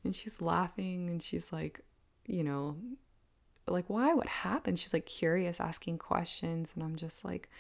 And 0.04 0.16
she's 0.16 0.40
laughing 0.40 1.10
and 1.10 1.22
she's 1.22 1.52
like, 1.52 1.82
you 2.26 2.42
know, 2.42 2.78
like, 3.68 3.90
why? 3.90 4.14
What 4.14 4.26
happened? 4.26 4.78
She's 4.78 4.94
like 4.94 5.04
curious, 5.04 5.60
asking 5.60 5.98
questions. 5.98 6.72
And 6.74 6.82
I'm 6.82 6.96
just 6.96 7.22
like, 7.22 7.50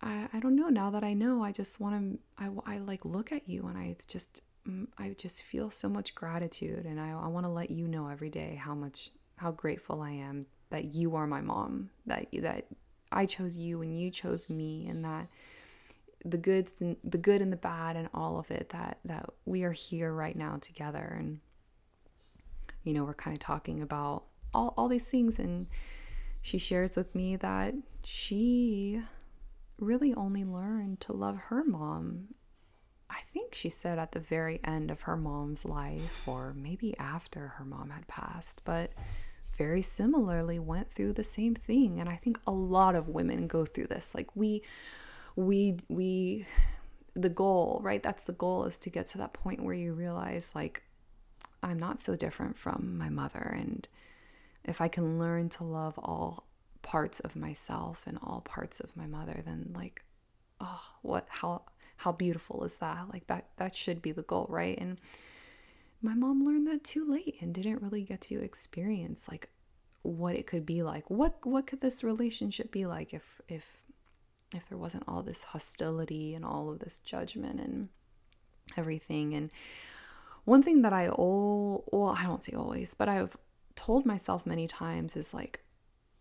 I, 0.00 0.28
I 0.32 0.40
don't 0.40 0.56
know. 0.56 0.70
Now 0.70 0.88
that 0.92 1.04
I 1.04 1.12
know, 1.12 1.44
I 1.44 1.52
just 1.52 1.78
want 1.78 2.18
to, 2.38 2.42
I, 2.42 2.76
I 2.76 2.78
like 2.78 3.04
look 3.04 3.32
at 3.32 3.46
you 3.46 3.66
and 3.66 3.76
I 3.76 3.96
just, 4.08 4.40
mm, 4.66 4.86
I 4.96 5.10
just 5.18 5.42
feel 5.42 5.70
so 5.70 5.90
much 5.90 6.14
gratitude. 6.14 6.86
And 6.86 6.98
I, 6.98 7.10
I 7.10 7.26
want 7.26 7.44
to 7.44 7.50
let 7.50 7.70
you 7.70 7.86
know 7.86 8.08
every 8.08 8.30
day 8.30 8.54
how 8.54 8.74
much, 8.74 9.10
how 9.36 9.50
grateful 9.50 10.00
I 10.00 10.12
am 10.12 10.44
that 10.72 10.94
you 10.94 11.14
are 11.14 11.26
my 11.26 11.40
mom, 11.40 11.90
that 12.06 12.26
that 12.40 12.66
I 13.12 13.26
chose 13.26 13.56
you 13.56 13.82
and 13.82 13.96
you 13.96 14.10
chose 14.10 14.50
me, 14.50 14.86
and 14.88 15.04
that 15.04 15.28
the 16.24 16.36
good, 16.36 16.70
the 17.04 17.18
good 17.18 17.42
and 17.42 17.52
the 17.52 17.56
bad 17.56 17.96
and 17.96 18.08
all 18.14 18.38
of 18.38 18.50
it 18.50 18.70
that 18.70 18.98
that 19.04 19.26
we 19.44 19.62
are 19.62 19.72
here 19.72 20.12
right 20.12 20.36
now 20.36 20.58
together. 20.60 21.16
And 21.18 21.40
you 22.84 22.92
know 22.94 23.04
we're 23.04 23.14
kind 23.14 23.36
of 23.36 23.40
talking 23.40 23.82
about 23.82 24.24
all, 24.52 24.74
all 24.76 24.88
these 24.88 25.06
things 25.06 25.38
and 25.38 25.66
she 26.42 26.58
shares 26.58 26.96
with 26.96 27.14
me 27.14 27.36
that 27.36 27.74
she 28.02 29.00
really 29.78 30.12
only 30.14 30.44
learned 30.44 31.00
to 31.00 31.12
love 31.12 31.36
her 31.36 31.64
mom 31.64 32.28
I 33.12 33.20
think 33.20 33.54
she 33.54 33.68
said 33.68 33.98
at 33.98 34.12
the 34.12 34.20
very 34.20 34.58
end 34.64 34.90
of 34.90 35.02
her 35.02 35.16
mom's 35.16 35.66
life, 35.66 36.26
or 36.26 36.54
maybe 36.56 36.96
after 36.98 37.48
her 37.48 37.64
mom 37.64 37.90
had 37.90 38.08
passed, 38.08 38.62
but 38.64 38.92
very 39.62 39.82
similarly 39.82 40.58
went 40.58 40.90
through 40.90 41.12
the 41.12 41.24
same 41.24 41.54
thing 41.54 42.00
and 42.00 42.08
i 42.08 42.16
think 42.16 42.36
a 42.46 42.52
lot 42.52 42.94
of 42.94 43.08
women 43.08 43.46
go 43.46 43.64
through 43.64 43.86
this. 43.94 44.14
Like 44.14 44.30
we 44.34 44.62
we 45.36 45.56
we 45.88 46.46
the 47.14 47.34
goal 47.42 47.80
right? 47.82 48.02
That's 48.02 48.24
the 48.24 48.38
goal 48.44 48.64
is 48.64 48.78
to 48.78 48.90
get 48.90 49.06
to 49.08 49.18
that 49.18 49.32
point 49.42 49.62
where 49.64 49.74
you 49.84 49.92
realize 49.92 50.46
like 50.54 50.82
i'm 51.62 51.78
not 51.78 52.00
so 52.00 52.16
different 52.16 52.56
from 52.64 52.98
my 52.98 53.08
mother 53.08 53.46
and 53.62 53.86
if 54.64 54.80
i 54.80 54.88
can 54.88 55.06
learn 55.22 55.48
to 55.48 55.62
love 55.64 55.96
all 55.98 56.30
parts 56.82 57.20
of 57.20 57.36
myself 57.36 57.96
and 58.08 58.18
all 58.26 58.40
parts 58.56 58.80
of 58.80 58.96
my 58.96 59.06
mother 59.06 59.38
then 59.44 59.72
like 59.82 60.02
oh 60.60 60.84
what 61.02 61.24
how 61.28 61.62
how 62.02 62.12
beautiful 62.12 62.64
is 62.64 62.78
that? 62.78 63.06
Like 63.12 63.26
that 63.28 63.46
that 63.56 63.76
should 63.76 64.02
be 64.02 64.12
the 64.12 64.22
goal 64.22 64.46
right? 64.48 64.76
And 64.78 64.98
my 66.02 66.14
mom 66.14 66.44
learned 66.44 66.66
that 66.66 66.84
too 66.84 67.08
late 67.08 67.36
and 67.40 67.54
didn't 67.54 67.82
really 67.82 68.02
get 68.02 68.20
to 68.22 68.42
experience 68.42 69.28
like 69.28 69.48
what 70.02 70.34
it 70.34 70.46
could 70.46 70.66
be 70.66 70.82
like. 70.82 71.08
What 71.08 71.44
what 71.46 71.66
could 71.66 71.80
this 71.80 72.02
relationship 72.02 72.70
be 72.70 72.86
like 72.86 73.14
if 73.14 73.40
if 73.48 73.80
if 74.54 74.68
there 74.68 74.78
wasn't 74.78 75.04
all 75.08 75.22
this 75.22 75.42
hostility 75.44 76.34
and 76.34 76.44
all 76.44 76.70
of 76.70 76.80
this 76.80 76.98
judgment 77.00 77.60
and 77.60 77.88
everything 78.76 79.34
and 79.34 79.50
one 80.44 80.62
thing 80.62 80.82
that 80.82 80.92
I 80.92 81.08
oh 81.08 81.84
well 81.92 82.16
I 82.18 82.24
don't 82.24 82.44
say 82.44 82.52
always 82.52 82.94
but 82.94 83.08
I've 83.08 83.36
told 83.76 84.04
myself 84.04 84.44
many 84.44 84.66
times 84.66 85.16
is 85.16 85.32
like 85.32 85.64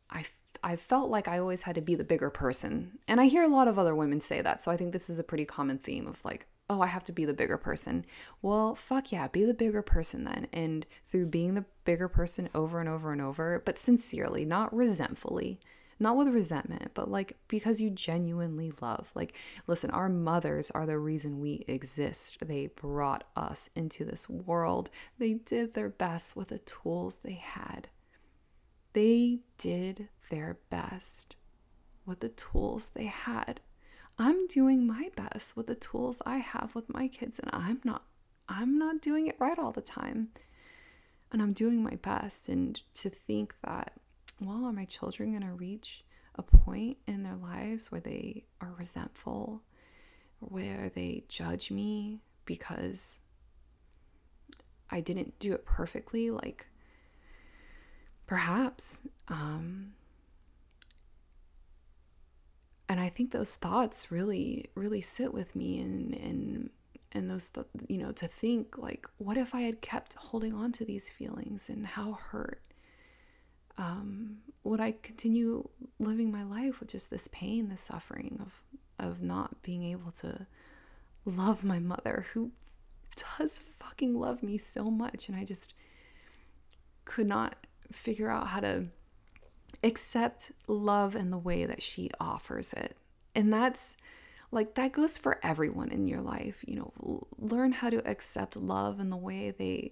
I 0.10 0.26
I 0.63 0.76
felt 0.76 1.10
like 1.10 1.28
I 1.28 1.39
always 1.39 1.63
had 1.63 1.76
to 1.76 1.82
be 1.82 1.96
the 1.96 2.04
bigger 2.04 2.30
person. 2.30 3.00
And 3.08 3.20
I 3.20 3.26
hear 3.26 3.44
a 3.44 3.48
lot 3.48 3.67
of 3.67 3.80
other 3.80 3.96
women 3.96 4.20
say 4.20 4.41
that. 4.41 4.62
So 4.62 4.72
I 4.72 4.78
think 4.78 4.94
this 4.94 5.10
is 5.10 5.20
a 5.20 5.24
pretty 5.24 5.46
common 5.46 5.78
theme 5.78 6.08
of 6.08 6.24
like, 6.24 6.46
oh, 6.72 6.80
I 6.82 6.88
have 6.88 7.04
to 7.04 7.12
be 7.12 7.26
the 7.26 7.34
bigger 7.34 7.58
person. 7.58 8.06
Well, 8.42 8.76
fuck 8.76 9.12
yeah, 9.12 9.28
be 9.28 9.44
the 9.44 9.54
bigger 9.54 9.82
person 9.82 10.24
then. 10.24 10.48
And 10.54 10.86
through 11.06 11.26
being 11.26 11.56
the 11.56 11.66
bigger 11.84 12.08
person 12.08 12.48
over 12.56 12.80
and 12.80 12.88
over 12.88 13.12
and 13.12 13.22
over, 13.22 13.62
but 13.66 13.78
sincerely, 13.78 14.46
not 14.46 14.74
resentfully, 14.74 15.60
not 16.00 16.16
with 16.16 16.30
resentment, 16.30 16.92
but 16.94 17.12
like 17.12 17.36
because 17.50 17.82
you 17.82 17.90
genuinely 17.90 18.72
love. 18.82 19.12
Like, 19.16 19.36
listen, 19.68 19.92
our 19.92 20.08
mothers 20.08 20.72
are 20.72 20.86
the 20.86 20.98
reason 20.98 21.42
we 21.42 21.66
exist. 21.68 22.38
They 22.42 22.68
brought 22.68 23.26
us 23.36 23.70
into 23.76 24.06
this 24.06 24.30
world, 24.30 24.90
they 25.20 25.34
did 25.34 25.74
their 25.74 25.90
best 25.90 26.38
with 26.38 26.48
the 26.48 26.60
tools 26.60 27.18
they 27.18 27.34
had. 27.34 27.90
They 28.94 29.40
did 29.58 30.08
their 30.30 30.58
best 30.70 31.36
with 32.06 32.22
the 32.22 32.30
tools 32.30 32.92
they 32.94 33.06
had. 33.06 33.60
I'm 34.22 34.46
doing 34.48 34.86
my 34.86 35.10
best 35.16 35.58
with 35.58 35.66
the 35.66 35.76
tools 35.76 36.22
I 36.28 36.38
have 36.38 36.76
with 36.76 36.94
my 36.94 37.08
kids 37.08 37.40
and 37.40 37.50
I'm 37.52 37.82
not 37.84 38.04
I'm 38.48 38.78
not 38.78 39.02
doing 39.02 39.28
it 39.28 39.38
right 39.40 39.58
all 39.58 39.72
the 39.72 39.82
time. 39.82 40.30
And 41.32 41.42
I'm 41.42 41.54
doing 41.54 41.82
my 41.82 41.96
best 42.02 42.50
and 42.50 42.80
to 42.96 43.10
think 43.10 43.56
that 43.66 43.94
well 44.40 44.66
are 44.66 44.74
my 44.74 44.86
children 44.86 45.32
going 45.32 45.50
to 45.50 45.54
reach 45.54 46.04
a 46.36 46.44
point 46.44 46.98
in 47.08 47.24
their 47.24 47.36
lives 47.36 47.92
where 47.92 48.02
they 48.02 48.44
are 48.62 48.74
resentful 48.78 49.62
where 50.40 50.92
they 50.94 51.24
judge 51.28 51.72
me 51.72 52.20
because 52.46 53.20
I 54.90 55.02
didn't 55.02 55.40
do 55.40 55.54
it 55.54 55.66
perfectly 55.66 56.30
like 56.30 56.68
Perhaps. 58.32 59.02
Um, 59.28 59.92
and 62.91 62.99
I 62.99 63.08
think 63.08 63.32
those 63.32 63.56
thoughts 63.56 64.12
really, 64.12 64.65
really 64.75 64.99
sit 64.99 65.34
with 65.34 65.56
me 65.56 65.80
and, 65.80 66.13
and, 66.13 66.69
and 67.13 67.30
those, 67.30 67.47
th- 67.47 67.65
you 67.88 67.97
know, 67.97 68.12
to 68.12 68.27
think 68.27 68.77
like, 68.77 69.08
what 69.17 69.38
if 69.38 69.56
I 69.56 69.62
had 69.62 69.80
kept 69.80 70.15
holding 70.15 70.54
on 70.54 70.73
to 70.73 70.84
these 70.84 71.10
feelings 71.10 71.69
and 71.69 71.88
how 71.88 72.19
hurt 72.32 72.62
um, 73.77 74.39
would 74.65 74.82
I 74.82 74.91
continue 75.04 75.69
living 75.99 76.34
my 76.34 76.43
life 76.43 76.82
with 76.82 76.89
just 76.89 77.10
this 77.10 77.30
pain, 77.30 77.69
this 77.69 77.80
suffering 77.80 78.38
of 78.41 78.62
of 78.99 79.21
not 79.21 79.63
being 79.63 79.84
able 79.84 80.12
to 80.12 80.45
love 81.25 81.63
my 81.63 81.80
mother 81.80 82.25
who 82.34 82.51
does 83.38 83.58
fucking 83.58 84.19
love 84.19 84.43
me 84.43 84.58
so 84.58 84.91
much 84.91 85.30
and 85.30 85.38
I 85.38 85.45
just 85.45 85.73
could 87.06 87.25
not 87.25 87.56
figure 87.91 88.30
out 88.30 88.47
how 88.47 88.60
to 88.60 88.86
accept 89.84 90.52
love 90.67 91.15
in 91.15 91.32
the 91.32 91.38
way 91.38 91.65
that 91.65 91.82
she 91.82 92.10
offers 92.20 92.74
it. 92.74 92.96
And 93.36 93.52
that's 93.52 93.98
like 94.52 94.76
that 94.76 94.91
goes 94.91 95.17
for 95.17 95.39
everyone 95.44 95.91
in 95.91 96.08
your 96.08 96.22
life. 96.22 96.63
You 96.67 96.76
know, 96.78 97.28
learn 97.38 97.72
how 97.72 97.89
to 97.89 98.08
accept 98.10 98.56
love 98.56 99.00
in 99.00 99.10
the 99.10 99.17
way 99.17 99.52
they 99.52 99.91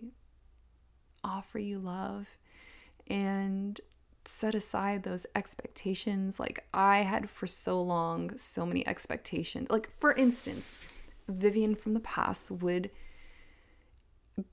offer 1.23 1.59
you 1.59 1.79
love 1.79 2.37
and 3.07 3.79
set 4.25 4.55
aside 4.55 5.03
those 5.03 5.25
expectations. 5.35 6.39
Like 6.39 6.65
I 6.73 6.99
had 6.99 7.29
for 7.29 7.47
so 7.47 7.81
long 7.81 8.37
so 8.37 8.65
many 8.65 8.85
expectations. 8.87 9.67
Like 9.69 9.89
for 9.91 10.13
instance, 10.13 10.79
Vivian 11.27 11.75
from 11.75 11.93
the 11.93 11.99
past 12.01 12.51
would 12.51 12.91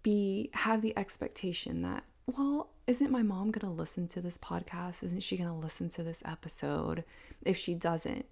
be 0.03 0.51
have 0.55 0.83
the 0.83 0.97
expectation 0.97 1.83
that 1.83 2.05
well, 2.27 2.71
isn't 2.87 3.11
my 3.11 3.23
mom 3.23 3.51
going 3.51 3.67
to 3.67 3.81
listen 3.81 4.07
to 4.09 4.21
this 4.21 4.39
podcast? 4.39 5.03
Isn't 5.03 5.23
she 5.23 5.37
going 5.37 5.49
to 5.51 5.57
listen 5.57 5.89
to 5.91 6.03
this 6.03 6.23
episode? 6.25 7.05
If 7.45 7.57
she 7.57 7.75
doesn't, 7.75 8.27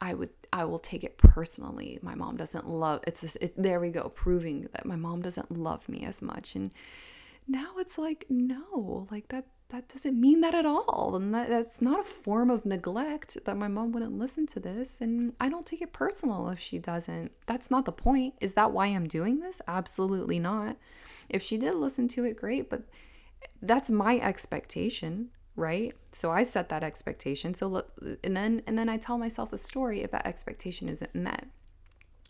I 0.00 0.14
would 0.14 0.30
I 0.52 0.64
will 0.64 0.78
take 0.78 1.04
it 1.04 1.16
personally. 1.18 1.98
My 2.02 2.14
mom 2.14 2.36
doesn't 2.36 2.68
love 2.68 3.04
it's 3.06 3.20
this 3.20 3.36
it, 3.40 3.54
there 3.56 3.78
we 3.78 3.90
go 3.90 4.08
proving 4.08 4.68
that 4.72 4.84
my 4.84 4.96
mom 4.96 5.22
doesn't 5.22 5.50
love 5.50 5.88
me 5.88 6.04
as 6.04 6.20
much 6.20 6.56
and 6.56 6.72
now 7.46 7.74
it's 7.78 7.98
like 7.98 8.26
no, 8.28 9.06
like 9.10 9.28
that 9.28 9.46
that 9.68 9.88
doesn't 9.88 10.20
mean 10.20 10.42
that 10.42 10.54
at 10.54 10.66
all. 10.66 11.14
And 11.16 11.34
that, 11.34 11.48
that's 11.48 11.80
not 11.80 12.00
a 12.00 12.04
form 12.04 12.50
of 12.50 12.66
neglect 12.66 13.38
that 13.44 13.56
my 13.56 13.68
mom 13.68 13.92
wouldn't 13.92 14.18
listen 14.18 14.46
to 14.48 14.60
this. 14.60 15.00
And 15.00 15.32
I 15.40 15.48
don't 15.48 15.64
take 15.64 15.80
it 15.80 15.94
personal 15.94 16.50
if 16.50 16.58
she 16.58 16.78
doesn't. 16.78 17.32
That's 17.46 17.70
not 17.70 17.86
the 17.86 17.92
point. 17.92 18.34
Is 18.40 18.52
that 18.52 18.72
why 18.72 18.86
I'm 18.88 19.08
doing 19.08 19.40
this? 19.40 19.62
Absolutely 19.66 20.38
not. 20.38 20.76
If 21.30 21.42
she 21.42 21.56
did 21.56 21.74
listen 21.74 22.06
to 22.08 22.24
it, 22.24 22.36
great. 22.36 22.68
But 22.68 22.82
that's 23.60 23.90
my 23.90 24.18
expectation 24.18 25.30
right? 25.56 25.94
So 26.12 26.30
i 26.30 26.42
set 26.42 26.68
that 26.70 26.82
expectation. 26.82 27.54
So 27.54 27.66
look 27.66 27.92
and 28.24 28.36
then 28.36 28.62
and 28.66 28.76
then 28.78 28.88
i 28.88 28.96
tell 28.96 29.18
myself 29.18 29.52
a 29.52 29.58
story 29.58 30.02
if 30.02 30.10
that 30.12 30.26
expectation 30.26 30.88
isn't 30.88 31.14
met. 31.14 31.46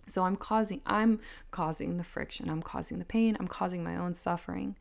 So 0.06 0.22
i'm 0.24 0.36
causing 0.36 0.80
i'm 0.86 1.20
causing 1.50 1.96
the 1.96 2.04
friction. 2.04 2.48
I'm 2.48 2.62
causing 2.62 2.98
the 2.98 3.04
pain. 3.04 3.36
I'm 3.38 3.48
causing 3.48 3.84
my 3.84 3.96
own 3.96 4.14
suffering 4.14 4.76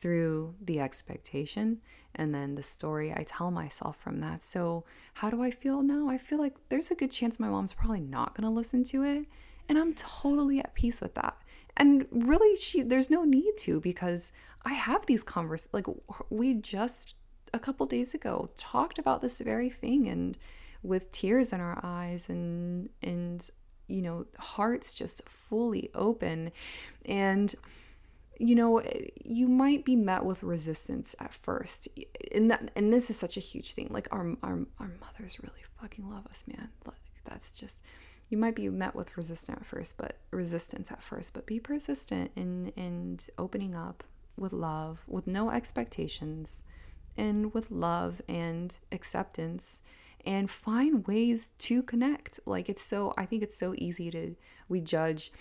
through 0.00 0.54
the 0.60 0.80
expectation 0.80 1.80
and 2.16 2.34
then 2.34 2.54
the 2.54 2.62
story 2.62 3.12
i 3.12 3.24
tell 3.26 3.50
myself 3.50 3.96
from 3.96 4.20
that. 4.20 4.42
So 4.42 4.84
how 5.14 5.30
do 5.30 5.42
i 5.42 5.50
feel 5.50 5.82
now? 5.82 6.08
I 6.08 6.18
feel 6.18 6.38
like 6.38 6.54
there's 6.68 6.90
a 6.90 6.94
good 6.94 7.10
chance 7.10 7.40
my 7.40 7.48
mom's 7.48 7.72
probably 7.72 8.00
not 8.00 8.34
going 8.34 8.44
to 8.44 8.50
listen 8.50 8.84
to 8.84 9.02
it 9.02 9.26
and 9.68 9.78
i'm 9.78 9.94
totally 9.94 10.58
at 10.60 10.74
peace 10.74 11.00
with 11.00 11.14
that. 11.14 11.36
And 11.76 12.06
really 12.12 12.56
she 12.56 12.82
there's 12.82 13.10
no 13.10 13.24
need 13.24 13.56
to 13.58 13.80
because 13.80 14.30
I 14.64 14.74
have 14.74 15.06
these 15.06 15.22
conversations. 15.22 15.72
Like 15.72 15.86
we 16.30 16.54
just 16.54 17.16
a 17.52 17.58
couple 17.58 17.86
days 17.86 18.14
ago 18.14 18.50
talked 18.56 18.98
about 18.98 19.20
this 19.20 19.40
very 19.40 19.70
thing, 19.70 20.08
and 20.08 20.36
with 20.82 21.10
tears 21.12 21.52
in 21.52 21.60
our 21.60 21.78
eyes, 21.82 22.28
and 22.28 22.88
and 23.02 23.48
you 23.86 24.02
know 24.02 24.26
hearts 24.38 24.94
just 24.94 25.28
fully 25.28 25.90
open, 25.94 26.52
and 27.04 27.54
you 28.38 28.54
know 28.54 28.78
eh, 28.78 29.06
you 29.24 29.48
might 29.48 29.84
be 29.84 29.96
met 29.96 30.24
with 30.24 30.42
resistance 30.42 31.14
at 31.20 31.34
first. 31.34 31.88
And 32.32 32.50
that 32.50 32.70
and 32.76 32.92
this 32.92 33.10
is 33.10 33.18
such 33.18 33.36
a 33.36 33.40
huge 33.40 33.74
thing. 33.74 33.88
Like 33.90 34.08
our 34.12 34.36
our, 34.42 34.60
our 34.78 34.90
mothers 35.00 35.40
really 35.42 35.62
fucking 35.80 36.08
love 36.10 36.26
us 36.26 36.44
man. 36.46 36.70
Like 36.86 36.96
that's 37.24 37.58
just 37.58 37.78
you 38.30 38.38
might 38.38 38.56
be 38.56 38.68
met 38.68 38.94
with 38.94 39.16
resistance 39.16 39.58
at 39.58 39.66
first 39.66 39.98
but 39.98 40.16
resistance 40.30 40.90
at 40.90 41.02
first 41.02 41.34
but 41.34 41.46
be 41.46 41.60
persistent 41.60 42.30
in 42.36 42.68
in 42.76 43.18
opening 43.38 43.74
up 43.74 44.02
with 44.36 44.52
love, 44.52 45.04
with 45.06 45.26
no 45.26 45.50
expectations, 45.50 46.62
and 47.16 47.54
with 47.54 47.70
love 47.70 48.20
and 48.28 48.78
acceptance 48.92 49.80
and 50.26 50.50
find 50.50 51.06
ways 51.06 51.52
to 51.58 51.82
connect. 51.82 52.40
Like 52.46 52.68
it's 52.68 52.82
so, 52.82 53.14
I 53.16 53.26
think 53.26 53.42
it's 53.42 53.56
so 53.56 53.74
easy 53.76 54.10
to, 54.10 54.34
we 54.68 54.80
judge 54.80 55.32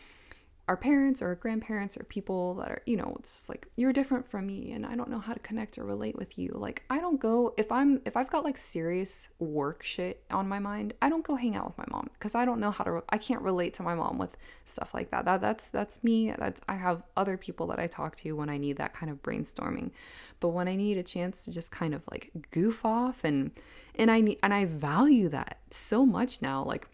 our 0.67 0.78
parents 0.78 1.21
or 1.21 1.28
our 1.28 1.36
grandparents 1.36 1.97
or 1.97 2.06
people 2.06 2.54
that 2.56 2.69
are, 2.69 2.82
you 2.86 2.95
know, 2.95 3.13
it's 3.19 3.49
like 3.49 3.67
you're 3.76 3.91
different 3.91 4.26
from 4.26 4.47
me 4.47 4.71
and 4.71 4.86
I 4.86 4.95
don't 4.95 5.10
know 5.10 5.19
how 5.19 5.34
to 5.34 5.39
connect 5.39 5.78
or 5.78 5.84
relate 5.84 6.15
with 6.15 6.38
you. 6.38 6.54
Like 6.56 6.84
I 6.89 6.99
don't 6.99 7.19
go 7.19 7.54
if 7.58 7.69
I'm 7.69 8.02
if 8.06 8.15
I've 8.15 8.30
got 8.30 8.45
like 8.45 8.56
serious 8.56 9.28
work 9.39 9.84
shit 9.84 10.23
on 10.32 10.47
my 10.47 10.60
mind, 10.60 10.93
I 11.02 11.10
don't 11.10 11.23
go 11.23 11.36
hang 11.36 11.58
out 11.58 11.65
with 11.65 11.78
my 11.78 11.86
mom 11.91 12.10
because 12.13 12.34
I 12.34 12.45
don't 12.45 12.62
know 12.62 12.71
how 12.71 12.86
to 12.86 13.04
I 13.10 13.17
can't 13.17 13.41
relate 13.41 13.73
to 13.76 13.84
my 13.84 13.93
mom 13.93 14.17
with 14.17 14.38
stuff 14.63 14.93
like 14.93 15.12
that. 15.12 15.26
That 15.26 15.41
that's 15.41 15.69
that's 15.69 16.02
me. 16.02 16.34
That's 16.38 16.62
I 16.69 16.76
have 16.76 17.04
other 17.17 17.36
people 17.36 17.67
that 17.67 17.80
I 17.80 17.88
talk 17.88 18.15
to 18.17 18.32
when 18.34 18.49
I 18.49 18.58
need 18.58 18.78
that 18.78 18.93
kind 18.93 19.12
of 19.12 19.21
brainstorming. 19.21 19.91
But 20.39 20.49
when 20.49 20.69
I 20.69 20.76
need 20.76 20.97
a 20.97 21.04
chance 21.04 21.43
to 21.43 21.52
just 21.52 21.71
kind 21.71 21.93
of 21.93 22.06
like 22.10 22.32
goof 22.52 22.86
off 22.86 23.26
and 23.26 23.52
and 23.95 24.10
I 24.10 24.21
need 24.21 24.39
and 24.41 24.54
I 24.54 24.63
value 24.63 25.28
that 25.30 25.58
so 25.71 26.06
much 26.06 26.41
now. 26.41 26.63
Like 26.63 26.88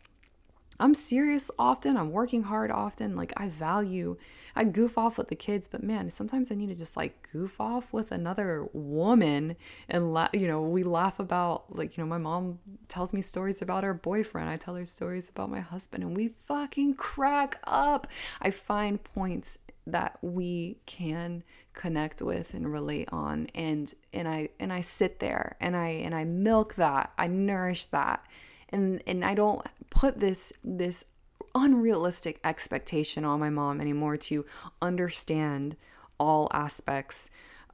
I'm 0.80 0.94
serious 0.94 1.52
often. 1.60 1.98
I'm 1.98 2.12
working 2.12 2.44
hard 2.44 2.72
often. 2.72 3.15
Like 3.15 3.34
I 3.36 3.50
value, 3.50 4.15
I 4.56 4.63
goof 4.63 4.98
off 4.98 5.18
with 5.18 5.28
the 5.28 5.36
kids, 5.36 5.68
but 5.68 5.84
man, 5.84 6.10
sometimes 6.10 6.52
I 6.52 6.56
need 6.56 6.70
to 6.70 6.76
just 6.76 6.96
like 6.96 7.28
goof 7.32 7.60
off 7.60 7.92
with 7.92 8.12
another 8.12 8.68
woman 8.72 9.58
and 9.89 10.13
la- 10.13 10.30
you 10.34 10.48
know, 10.48 10.62
we 10.62 10.84
laugh 10.84 11.20
about 11.20 11.76
like, 11.76 11.98
you 11.98 12.04
know, 12.04 12.08
my 12.08 12.18
mom 12.18 12.60
tells 12.88 13.13
me 13.13 13.22
stories 13.22 13.62
about 13.62 13.84
her 13.84 13.94
boyfriend. 13.94 14.50
I 14.50 14.56
tell 14.56 14.76
her 14.76 14.86
stories 14.86 15.30
about 15.30 15.50
my 15.50 15.60
husband 15.60 16.04
and 16.04 16.15
we 16.15 16.30
fucking 16.46 16.96
crack 16.96 17.60
up. 17.65 18.08
I 18.42 18.52
find 18.52 19.04
points 19.04 19.58
that 19.88 20.18
we 20.22 20.78
can 20.86 21.44
connect 21.74 22.22
with 22.22 22.54
and 22.54 22.72
relate 22.72 23.10
on 23.12 23.48
and 23.56 23.94
and 24.13 24.28
I 24.28 24.50
and 24.60 24.72
I 24.72 24.82
sit 24.82 25.20
there 25.20 25.56
and 25.60 25.76
I 25.76 25.89
and 25.89 26.15
I 26.15 26.24
milk 26.24 26.76
that. 26.76 27.12
I 27.18 27.28
nourish 27.28 27.86
that 27.86 28.24
and 28.70 29.02
and 29.08 29.26
I 29.26 29.34
don't 29.34 29.65
put 29.89 30.19
this 30.19 30.54
this 30.63 31.06
unrealistic 31.56 32.39
expectation 32.43 33.25
on 33.25 33.39
my 33.39 33.49
mom 33.49 33.82
anymore 33.82 34.17
to 34.17 34.45
understand 34.82 35.75
all 36.19 36.47
aspects 36.54 37.30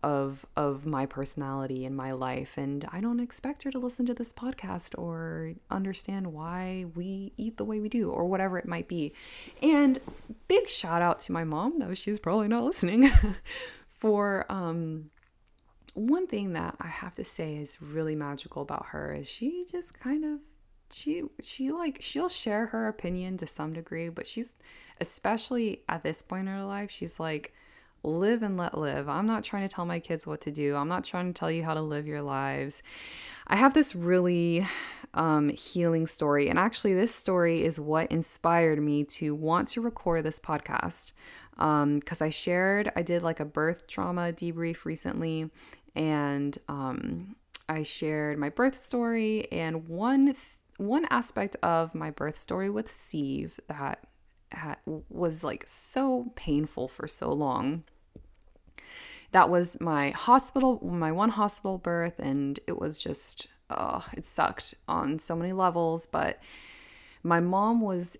of 0.06 0.45
of 0.56 0.86
my 0.86 1.06
personality 1.06 1.84
and 1.84 1.97
my 1.97 2.12
life 2.12 2.60
and 2.60 2.88
I 2.91 3.01
don't 3.01 3.19
expect 3.19 3.63
her 3.63 3.71
to 3.71 3.80
listen 3.80 4.06
to 4.06 4.13
this 4.13 4.32
podcast 4.32 4.97
or 4.99 5.54
understand 5.71 6.28
why 6.28 6.86
we 6.93 7.34
eat 7.38 7.58
the 7.58 7.65
way 7.65 7.80
we 7.80 7.89
do 7.89 8.12
or 8.12 8.25
whatever 8.25 8.60
it 8.60 8.67
might 8.67 8.88
be. 8.88 9.13
And 9.63 9.97
big 10.47 10.69
shout 10.69 11.01
out 11.01 11.19
to 11.21 11.32
my 11.32 11.43
mom 11.43 11.80
though 11.80 11.95
she's 11.95 12.19
probably 12.19 12.47
not 12.47 12.63
listening 12.63 13.10
for 13.97 14.45
um 14.47 15.10
one 15.95 16.28
thing 16.28 16.54
that 16.54 16.75
I 16.80 16.88
have 16.88 17.15
to 17.15 17.23
say 17.23 17.56
is 17.56 17.82
really 17.82 18.15
magical 18.15 18.62
about 18.62 18.88
her 18.88 19.13
is 19.13 19.28
she 19.28 19.65
just 19.71 19.97
kind 19.97 20.23
of 20.23 20.39
she 20.96 21.24
she 21.44 21.72
like 21.72 21.98
she'll 22.00 22.30
share 22.30 22.68
her 22.68 22.88
opinion 22.88 23.38
to 23.38 23.46
some 23.46 23.74
degree, 23.74 24.08
but 24.08 24.26
she's 24.26 24.56
especially 25.02 25.82
at 25.90 26.04
this 26.04 26.22
point 26.22 26.48
in 26.48 26.54
her 26.54 26.64
life, 26.64 26.90
she's 26.90 27.20
like 27.20 27.54
live 28.02 28.44
and 28.44 28.56
let 28.56 28.78
live. 28.78 29.10
I'm 29.10 29.26
not 29.26 29.44
trying 29.44 29.68
to 29.68 29.74
tell 29.74 29.86
my 29.86 30.00
kids 30.00 30.26
what 30.26 30.40
to 30.42 30.52
do. 30.52 30.76
I'm 30.76 30.88
not 30.88 31.04
trying 31.04 31.34
to 31.34 31.38
tell 31.38 31.52
you 31.52 31.64
how 31.64 31.74
to 31.74 31.82
live 31.82 32.08
your 32.08 32.22
lives. 32.22 32.82
I 33.48 33.58
have 33.58 33.74
this 33.74 33.94
really 33.94 34.66
um, 35.14 35.50
healing 35.50 36.08
story, 36.08 36.48
and 36.48 36.58
actually, 36.58 36.94
this 36.94 37.14
story 37.14 37.64
is 37.64 37.78
what 37.78 38.10
inspired 38.10 38.82
me 38.82 39.04
to 39.04 39.36
want 39.36 39.68
to 39.70 39.82
record 39.82 40.24
this 40.24 40.40
podcast. 40.40 41.12
Because 41.52 42.22
um, 42.22 42.26
I 42.26 42.30
shared, 42.30 42.92
I 42.96 43.02
did 43.02 43.22
like 43.22 43.40
a 43.40 43.46
birth 43.46 43.88
trauma 43.88 44.34
debrief 44.34 44.86
recently, 44.86 45.50
and 45.94 46.58
um, 46.70 47.36
I 47.68 47.84
shared 47.84 48.38
my 48.38 48.50
birth 48.50 48.76
story 48.76 49.52
and 49.52 49.88
one 49.88 50.36
one 50.78 51.06
aspect 51.10 51.56
of 51.64 51.96
my 51.96 52.12
birth 52.12 52.36
story 52.36 52.70
with 52.70 52.90
Steve 52.90 53.60
that 53.68 54.06
was 55.10 55.44
like 55.44 55.64
so 55.68 56.32
painful 56.36 56.88
for 56.88 57.08
so 57.08 57.32
long. 57.32 57.84
That 59.32 59.50
was 59.50 59.80
my 59.82 60.12
hospital, 60.12 60.80
my 60.84 61.12
one 61.12 61.30
hospital 61.30 61.78
birth, 61.78 62.20
and 62.20 62.60
it 62.68 62.80
was 62.80 62.98
just, 62.98 63.48
oh, 63.70 64.06
it 64.14 64.26
sucked 64.26 64.76
on 64.88 65.20
so 65.20 65.36
many 65.36 65.52
levels. 65.52 66.06
But 66.06 66.40
my 67.24 67.40
mom 67.40 67.82
was 67.82 68.18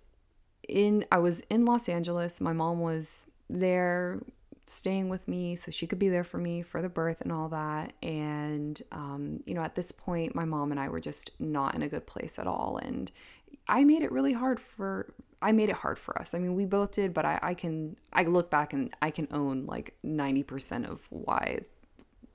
in, 0.68 1.06
I 1.12 1.20
was 1.20 1.41
in 1.41 1.63
Los 1.63 1.88
Angeles. 1.88 2.41
My 2.41 2.54
mom 2.54 2.82
was 2.82 3.28
there 3.50 4.20
staying 4.65 5.10
with 5.10 5.28
me 5.28 5.56
so 5.56 5.71
she 5.71 5.86
could 5.88 5.99
be 5.99 6.10
there 6.10 6.23
for 6.23 6.38
me 6.38 6.62
for 6.62 6.82
the 6.82 6.89
birth 6.89 7.21
and 7.21 7.32
all 7.32 7.49
that. 7.49 7.93
And, 8.01 8.82
um, 8.91 9.43
you 9.45 9.54
know, 9.54 9.62
at 9.62 9.75
this 9.75 9.91
point, 9.91 10.36
my 10.36 10.45
mom 10.45 10.71
and 10.71 10.80
I 10.80 10.89
were 10.89 10.99
just 10.99 11.32
not 11.39 11.75
in 11.75 11.84
a 11.84 11.88
good 11.88 12.08
place 12.08 12.39
at 12.39 12.47
all. 12.47 12.80
And 12.82 13.12
I 13.67 13.84
made 13.84 14.01
it 14.01 14.12
really 14.12 14.34
hard 14.34 14.60
for, 14.60 15.13
I 15.41 15.51
made 15.51 15.69
it 15.69 15.75
hard 15.75 15.99
for 15.99 16.17
us. 16.19 16.34
I 16.34 16.39
mean, 16.39 16.56
we 16.56 16.65
both 16.65 16.91
did, 16.91 17.13
but 17.13 17.25
I, 17.25 17.39
I 17.41 17.54
can, 17.54 17.95
I 18.12 18.23
look 18.23 18.49
back 18.49 18.73
and 18.73 18.93
I 19.01 19.12
can 19.12 19.28
own 19.32 19.65
like 19.65 19.95
90% 20.04 20.89
of 20.89 21.08
why 21.10 21.62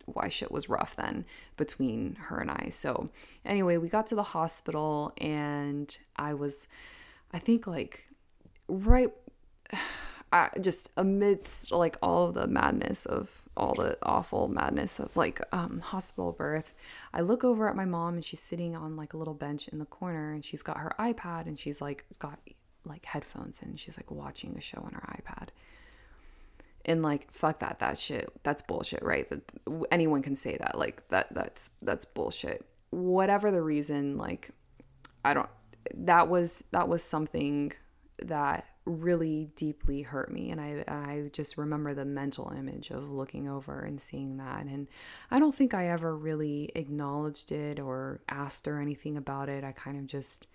why 0.07 0.29
shit 0.29 0.51
was 0.51 0.69
rough 0.69 0.97
then 0.97 1.25
between 1.57 2.17
her 2.17 2.39
and 2.39 2.51
I. 2.51 2.69
So, 2.71 3.11
anyway, 3.45 3.77
we 3.77 3.89
got 3.89 4.09
to 4.09 4.17
the 4.17 4.25
hospital 4.25 5.13
and 5.19 5.97
I 6.17 6.35
was 6.35 6.67
I 7.33 7.39
think 7.39 7.67
like 7.67 8.07
right 8.69 9.11
I, 10.33 10.51
just 10.61 10.91
amidst 10.97 11.73
like 11.73 11.97
all 12.03 12.29
of 12.29 12.35
the 12.35 12.47
madness 12.47 13.05
of 13.05 13.43
all 13.57 13.75
the 13.75 13.99
awful 14.03 14.47
madness 14.49 15.01
of 15.01 15.17
like 15.17 15.41
um, 15.53 15.81
hospital 15.81 16.33
birth, 16.33 16.73
I 17.13 17.21
look 17.23 17.43
over 17.43 17.69
at 17.69 17.75
my 17.75 17.85
mom 17.85 18.15
and 18.15 18.25
she's 18.25 18.41
sitting 18.41 18.77
on 18.77 18.97
like 18.97 19.13
a 19.13 19.17
little 19.17 19.35
bench 19.35 19.67
in 19.69 19.79
the 19.79 19.87
corner 19.87 20.33
and 20.33 20.45
she's 20.45 20.63
got 20.63 20.79
her 20.79 20.95
iPad 20.99 21.47
and 21.47 21.59
she's 21.59 21.81
like 21.81 22.05
got 22.19 22.39
like 22.85 23.05
headphones 23.05 23.61
and 23.63 23.79
she's 23.79 23.97
like 23.97 24.11
watching 24.11 24.55
a 24.57 24.61
show 24.61 24.79
on 24.79 24.93
her 24.93 25.21
iPad. 25.21 25.49
And 26.85 27.03
like 27.03 27.31
fuck 27.33 27.59
that 27.59 27.81
that 27.81 27.99
shit 27.99 28.33
that's 28.43 28.63
bullshit 28.63 29.03
right 29.03 29.29
that 29.29 29.43
anyone 29.91 30.23
can 30.23 30.35
say 30.35 30.57
that 30.57 30.79
like 30.79 31.07
that 31.09 31.27
that's 31.35 31.71
that's 31.83 32.07
bullshit 32.07 32.65
whatever 32.89 33.51
the 33.51 33.61
reason 33.61 34.17
like 34.17 34.51
I 35.25 35.35
don't 35.35 35.49
that 35.95 36.29
was 36.29 36.65
that 36.71 36.89
was 36.89 37.03
something 37.03 37.73
that 38.23 38.67
really 38.87 39.51
deeply 39.57 40.03
hurt 40.03 40.33
me 40.33 40.51
and 40.51 40.61
I 40.61 40.85
I 40.89 41.31
just 41.33 41.59
remember 41.59 41.95
the 41.95 42.05
mental 42.05 42.53
image 42.57 42.91
of 42.91 43.11
looking 43.11 43.49
over 43.49 43.81
and 43.81 44.01
seeing 44.01 44.39
that 44.39 44.65
and 44.65 44.89
I 45.31 45.39
don't 45.39 45.55
think 45.55 45.75
I 45.75 45.89
ever 45.89 46.17
really 46.17 46.73
acknowledged 46.75 47.53
it 47.53 47.79
or 47.79 48.21
asked 48.29 48.67
her 48.67 48.81
anything 48.81 49.17
about 49.17 49.49
it. 49.49 49.65
I 49.65 49.73
kind 49.73 49.99
of 49.99 50.07
just 50.07 50.47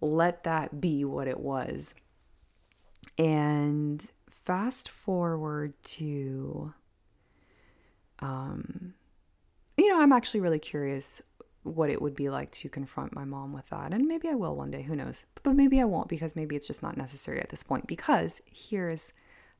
let 0.00 0.44
that 0.44 0.80
be 0.80 1.04
what 1.04 1.28
it 1.28 1.38
was. 1.38 1.94
And 3.18 4.02
fast 4.30 4.88
forward 4.88 5.74
to 5.82 6.72
um 8.20 8.94
you 9.76 9.88
know, 9.88 10.00
I'm 10.00 10.12
actually 10.12 10.40
really 10.40 10.58
curious 10.58 11.22
what 11.62 11.90
it 11.90 12.00
would 12.00 12.14
be 12.14 12.30
like 12.30 12.50
to 12.50 12.68
confront 12.68 13.14
my 13.14 13.24
mom 13.24 13.52
with 13.52 13.66
that. 13.68 13.92
And 13.92 14.08
maybe 14.08 14.28
I 14.28 14.34
will 14.34 14.56
one 14.56 14.70
day, 14.70 14.82
who 14.82 14.96
knows? 14.96 15.26
But 15.42 15.54
maybe 15.54 15.80
I 15.80 15.84
won't 15.84 16.08
because 16.08 16.36
maybe 16.36 16.56
it's 16.56 16.66
just 16.66 16.82
not 16.82 16.96
necessary 16.96 17.40
at 17.40 17.50
this 17.50 17.62
point 17.62 17.86
because 17.86 18.40
here's 18.46 19.12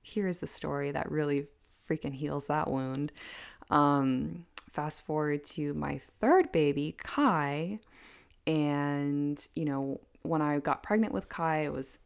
here's 0.02 0.38
the 0.38 0.46
story 0.46 0.92
that 0.92 1.10
really 1.10 1.46
freaking 1.88 2.14
heals 2.14 2.46
that 2.46 2.68
wound. 2.68 3.12
Um 3.70 4.46
fast 4.70 5.04
forward 5.04 5.44
to 5.44 5.74
my 5.74 5.98
third 6.20 6.50
baby, 6.52 6.94
Kai, 6.98 7.78
and 8.46 9.46
you 9.54 9.64
know, 9.64 10.00
when 10.22 10.42
I 10.42 10.58
got 10.58 10.82
pregnant 10.82 11.12
with 11.12 11.28
Kai, 11.28 11.64
it 11.64 11.72
was 11.72 11.98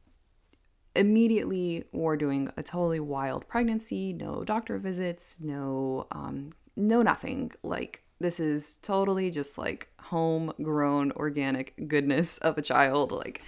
immediately 0.96 1.84
we're 1.92 2.16
doing 2.16 2.48
a 2.56 2.62
totally 2.62 3.00
wild 3.00 3.46
pregnancy, 3.48 4.12
no 4.12 4.44
doctor 4.44 4.78
visits, 4.78 5.38
no 5.40 6.06
um 6.10 6.52
no 6.76 7.02
nothing. 7.02 7.52
Like 7.62 8.03
this 8.24 8.40
is 8.40 8.78
totally 8.80 9.30
just 9.30 9.58
like 9.58 9.88
homegrown 10.00 11.12
organic 11.12 11.74
goodness 11.88 12.38
of 12.38 12.56
a 12.56 12.62
child 12.62 13.12
like 13.12 13.42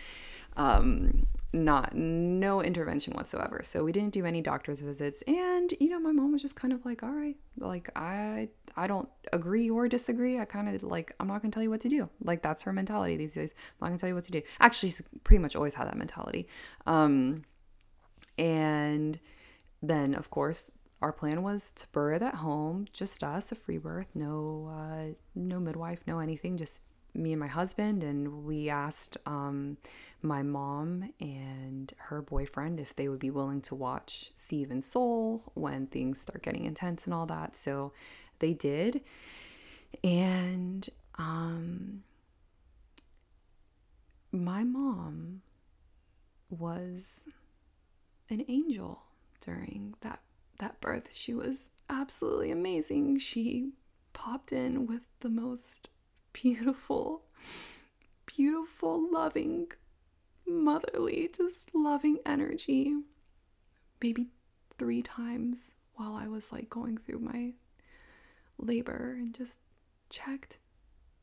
um 0.59 1.27
not 1.55 1.95
no 1.95 2.61
intervention 2.61 3.15
whatsoever. 3.15 3.61
So 3.63 3.83
we 3.83 3.91
didn't 3.91 4.13
do 4.13 4.27
any 4.27 4.43
doctor's 4.43 4.83
visits. 4.83 5.23
And 5.27 5.73
you 5.81 5.89
know 5.89 5.99
my 5.99 6.13
mom 6.13 6.33
was 6.33 6.43
just 6.43 6.57
kind 6.57 6.75
of 6.75 6.85
like 6.85 7.03
all 7.03 7.13
right 7.13 7.37
like 7.59 7.89
i 7.97 8.49
i 8.77 8.87
don't 8.87 9.09
agree 9.33 9.71
or 9.71 9.89
disagree. 9.89 10.39
I 10.39 10.45
kind 10.45 10.69
of 10.69 10.83
like 10.83 11.15
i'm 11.19 11.29
not 11.29 11.41
gonna 11.41 11.53
tell 11.53 11.63
you 11.63 11.71
what 11.71 11.81
to 11.81 11.89
do. 11.89 12.11
Like 12.23 12.43
that's 12.43 12.63
her 12.65 12.73
mentality 12.75 13.17
these 13.17 13.33
days. 13.33 13.55
I'm 13.57 13.87
not 13.87 13.89
gonna 13.89 13.99
tell 13.99 14.11
you 14.11 14.15
what 14.15 14.25
to 14.25 14.33
do. 14.33 14.43
Actually 14.61 14.91
she's 14.91 15.03
pretty 15.25 15.41
much 15.41 15.57
always 15.57 15.73
had 15.73 15.87
that 15.89 15.97
mentality. 15.97 16.49
Um 16.87 17.45
and 18.37 19.19
then 19.83 20.15
of 20.15 20.29
course 20.29 20.71
our 21.03 21.13
plan 21.13 21.43
was 21.43 21.71
to 21.77 21.87
birth 21.89 22.23
at 22.23 22.37
home, 22.37 22.87
just 22.93 23.23
us, 23.23 23.53
a 23.53 23.55
free 23.55 23.79
birth, 23.79 24.09
no, 24.15 24.71
uh, 24.73 25.15
no 25.35 25.61
midwife, 25.61 26.01
no 26.07 26.21
anything, 26.21 26.57
just 26.57 26.81
me 27.13 27.33
and 27.33 27.41
my 27.41 27.47
husband. 27.47 28.03
And 28.03 28.45
we 28.45 28.71
asked 28.71 29.17
um, 29.27 29.77
my 30.23 30.43
mom 30.43 31.13
and 31.21 31.93
her 31.99 32.23
boyfriend 32.23 32.81
if 32.81 32.97
they 32.97 33.09
would 33.09 33.19
be 33.19 33.31
willing 33.31 33.61
to 33.63 33.75
watch 33.75 34.33
Steve 34.37 34.71
and 34.71 34.83
Soul 34.83 35.43
when 35.55 35.87
things 35.87 36.21
start 36.21 36.43
getting 36.43 36.65
intense 36.65 37.05
and 37.05 37.13
all 37.13 37.27
that. 37.27 37.57
So 37.57 37.93
they 38.39 38.55
did. 38.55 39.03
And 40.03 40.89
um, 41.19 42.03
my 44.33 44.65
mom 44.65 45.43
was 46.51 47.23
an 48.31 48.45
angel 48.49 49.03
during 49.41 49.95
that 50.01 50.21
that 50.59 50.81
birth. 50.81 51.15
She 51.15 51.35
was 51.35 51.71
absolutely 51.89 52.51
amazing. 52.51 53.19
She 53.19 53.73
popped 54.13 54.53
in 54.53 54.87
with 54.87 55.03
the 55.21 55.29
most 55.29 55.89
beautiful, 56.33 57.23
beautiful, 58.27 59.11
loving, 59.11 59.69
motherly, 60.47 61.31
just 61.35 61.75
loving 61.75 62.19
energy. 62.27 62.95
Maybe 64.03 64.29
three 64.79 65.03
times 65.03 65.75
while 65.95 66.15
I 66.15 66.29
was 66.29 66.53
like 66.53 66.69
going 66.69 66.99
through 66.99 67.21
my 67.21 67.53
labor 68.59 69.17
and 69.19 69.35
just 69.35 69.59
checked 70.11 70.59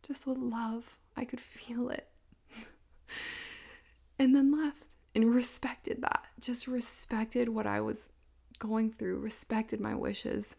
just 0.01 0.27
with 0.27 0.37
love. 0.37 0.97
I 1.15 1.25
could 1.25 1.39
feel 1.39 1.89
it. 1.89 2.07
and 4.19 4.35
then 4.35 4.51
left 4.51 4.95
and 5.15 5.33
respected 5.33 6.01
that. 6.01 6.23
Just 6.39 6.67
respected 6.67 7.49
what 7.49 7.67
I 7.67 7.81
was 7.81 8.09
going 8.59 8.91
through 8.91 9.19
respected 9.19 9.79
my 9.79 9.95
wishes. 9.95 10.55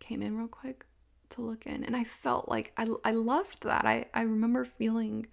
Came 0.00 0.22
in 0.22 0.36
real 0.36 0.48
quick 0.48 0.84
to 1.30 1.42
look 1.42 1.66
in, 1.66 1.84
and 1.84 1.96
I 1.96 2.04
felt 2.04 2.48
like 2.48 2.72
I, 2.76 2.88
I 3.04 3.12
loved 3.12 3.62
that. 3.62 3.84
I, 3.86 4.06
I 4.14 4.22
remember 4.22 4.64
feeling 4.64 5.26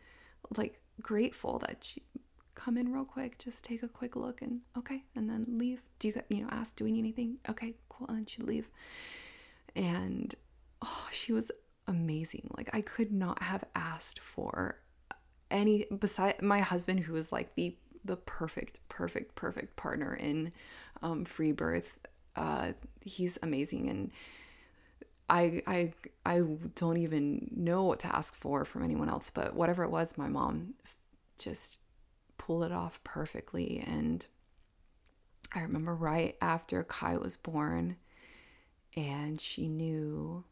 like 0.56 0.80
grateful 1.02 1.60
that 1.60 1.84
she 1.84 2.02
come 2.56 2.78
in 2.78 2.92
real 2.92 3.06
quick, 3.06 3.38
just 3.38 3.64
take 3.64 3.84
a 3.84 3.88
quick 3.88 4.16
look, 4.16 4.42
and 4.42 4.62
okay, 4.78 5.04
and 5.16 5.30
then 5.30 5.46
leave. 5.58 5.82
Do 6.00 6.10
you 6.10 6.22
you 6.30 6.44
know 6.44 6.50
ask, 6.52 6.76
do 6.76 6.84
we 6.84 6.92
need 6.92 7.00
anything? 7.00 7.38
Okay, 7.50 7.76
cool, 7.90 8.08
and 8.08 8.18
then 8.18 8.26
she'd 8.26 8.44
leave. 8.44 8.70
And 9.76 10.34
oh, 10.82 11.08
she 11.12 11.32
was 11.34 11.52
amazing. 11.88 12.50
Like 12.56 12.70
I 12.74 12.82
could 12.82 13.12
not 13.12 13.42
have 13.42 13.64
asked 13.76 14.20
for 14.20 14.80
any 15.50 15.86
beside 15.86 16.42
my 16.42 16.60
husband, 16.60 17.02
who 17.02 17.14
was 17.14 17.32
like 17.32 17.56
the 17.56 17.76
the 18.06 18.18
perfect, 18.18 18.80
perfect, 18.90 19.36
perfect 19.36 19.76
partner 19.76 20.16
in 20.16 20.52
um, 21.02 21.26
free 21.26 21.52
birth. 21.52 21.98
Uh, 22.36 22.74
he's 23.02 23.38
amazing, 23.44 23.90
and 23.90 24.12
I 25.30 25.62
I 25.68 25.94
I 26.26 26.42
don't 26.76 26.98
even 26.98 27.52
know 27.56 27.84
what 27.84 28.00
to 28.02 28.16
ask 28.16 28.36
for 28.36 28.66
from 28.66 28.84
anyone 28.84 29.10
else. 29.10 29.30
But 29.30 29.56
whatever 29.56 29.84
it 29.84 29.92
was, 29.92 30.18
my 30.18 30.28
mom 30.28 30.76
just 31.38 31.80
pulled 32.38 32.64
it 32.64 32.72
off 32.72 33.04
perfectly. 33.04 33.84
And 33.86 34.26
I 35.54 35.62
remember 35.62 35.96
right 35.96 36.36
after 36.42 36.84
Kai 36.84 37.18
was 37.18 37.38
born, 37.38 37.98
and 38.96 39.40
she 39.40 39.68
knew 39.68 40.44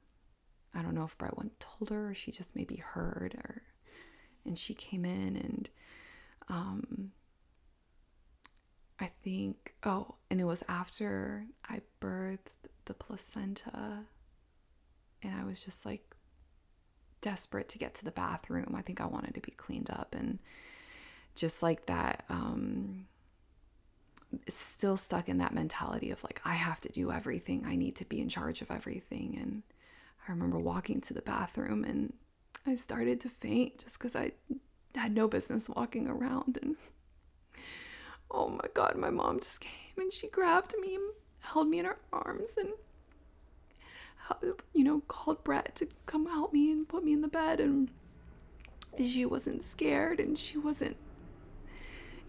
I 0.73 0.81
don't 0.81 0.93
know 0.95 1.05
if 1.05 1.17
Brett 1.17 1.37
went 1.37 1.59
told 1.59 1.89
her 1.89 2.09
or 2.09 2.13
she 2.13 2.31
just 2.31 2.55
maybe 2.55 2.75
heard 2.75 3.33
or 3.35 3.63
and 4.45 4.57
she 4.57 4.73
came 4.73 5.05
in 5.05 5.35
and 5.35 5.69
um 6.49 7.11
think 9.27 9.73
oh 9.83 10.15
and 10.29 10.39
it 10.39 10.45
was 10.45 10.63
after 10.69 11.43
I 11.67 11.81
birthed 12.01 12.69
the 12.85 12.93
placenta 12.93 14.05
and 15.21 15.35
I 15.35 15.43
was 15.43 15.65
just 15.65 15.85
like 15.85 16.15
desperate 17.19 17.67
to 17.69 17.77
get 17.77 17.93
to 17.95 18.05
the 18.05 18.11
bathroom. 18.11 18.73
I 18.73 18.81
think 18.81 19.01
I 19.01 19.05
wanted 19.05 19.33
to 19.33 19.41
be 19.41 19.51
cleaned 19.51 19.89
up 19.89 20.15
and 20.17 20.39
just 21.35 21.61
like 21.61 21.87
that 21.87 22.23
um 22.29 23.05
still 24.47 24.95
stuck 24.95 25.27
in 25.27 25.39
that 25.39 25.53
mentality 25.53 26.11
of 26.11 26.23
like 26.23 26.39
I 26.45 26.53
have 26.53 26.79
to 26.81 26.89
do 26.89 27.11
everything. 27.11 27.65
I 27.65 27.75
need 27.75 27.97
to 27.97 28.05
be 28.05 28.21
in 28.21 28.29
charge 28.29 28.61
of 28.61 28.71
everything 28.71 29.37
and 29.41 29.63
I 30.25 30.31
remember 30.31 30.57
walking 30.57 31.01
to 31.01 31.13
the 31.13 31.21
bathroom 31.21 31.83
and 31.83 32.13
I 32.65 32.75
started 32.75 33.19
to 33.21 33.29
faint 33.29 33.79
just 33.79 33.99
cuz 33.99 34.15
I 34.15 34.31
had 34.95 35.13
no 35.13 35.27
business 35.27 35.67
walking 35.67 36.07
around 36.07 36.59
and 36.61 36.77
oh 38.31 38.49
my 38.49 38.65
god, 38.73 38.95
my 38.95 39.09
mom 39.09 39.39
just 39.39 39.61
came 39.61 39.71
and 39.97 40.11
she 40.11 40.27
grabbed 40.27 40.75
me 40.79 40.95
and 40.95 41.03
held 41.39 41.67
me 41.67 41.79
in 41.79 41.85
her 41.85 41.97
arms 42.11 42.57
and 42.57 42.69
you 44.73 44.83
know, 44.83 45.01
called 45.07 45.43
Brett 45.43 45.75
to 45.75 45.87
come 46.05 46.25
help 46.25 46.51
me 46.51 46.71
and 46.71 46.87
put 46.87 47.03
me 47.03 47.13
in 47.13 47.21
the 47.21 47.27
bed 47.27 47.59
and 47.59 47.89
she 48.97 49.25
wasn't 49.25 49.63
scared 49.63 50.19
and 50.19 50.37
she 50.37 50.57
wasn't 50.57 50.97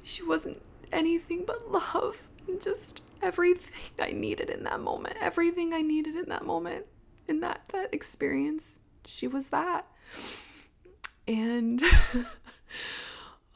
she 0.04 0.22
wasn't 0.22 0.62
anything 0.92 1.44
but 1.46 1.70
love 1.70 2.28
and 2.46 2.60
just 2.60 3.02
everything 3.22 3.90
I 3.98 4.12
needed 4.12 4.50
in 4.50 4.64
that 4.64 4.80
moment. 4.80 5.16
Everything 5.20 5.74
I 5.74 5.82
needed 5.82 6.16
in 6.16 6.28
that 6.28 6.44
moment, 6.44 6.86
in 7.26 7.40
that 7.40 7.62
that 7.72 7.92
experience. 7.92 8.78
She 9.04 9.26
was 9.26 9.48
that. 9.48 9.86
And 11.26 11.82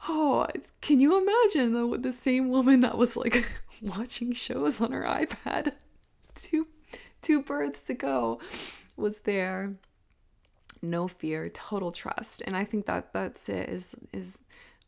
oh, 0.08 0.46
can 0.80 1.00
you 1.00 1.20
imagine 1.20 1.72
the, 1.72 1.98
the 1.98 2.12
same 2.12 2.48
woman 2.48 2.80
that 2.80 2.96
was 2.96 3.16
like 3.16 3.48
watching 3.82 4.32
shows 4.32 4.80
on 4.80 4.92
her 4.92 5.04
iPad 5.04 5.72
two 6.34 6.66
two 7.20 7.42
births 7.42 7.88
ago 7.88 8.40
was 8.96 9.20
there. 9.20 9.74
No 10.80 11.06
fear 11.06 11.48
total 11.48 11.92
trust. 11.92 12.42
And 12.46 12.56
i 12.56 12.64
think 12.64 12.86
that 12.86 13.12
that's 13.12 13.48
it 13.48 13.68
is 13.68 13.94
is 14.12 14.40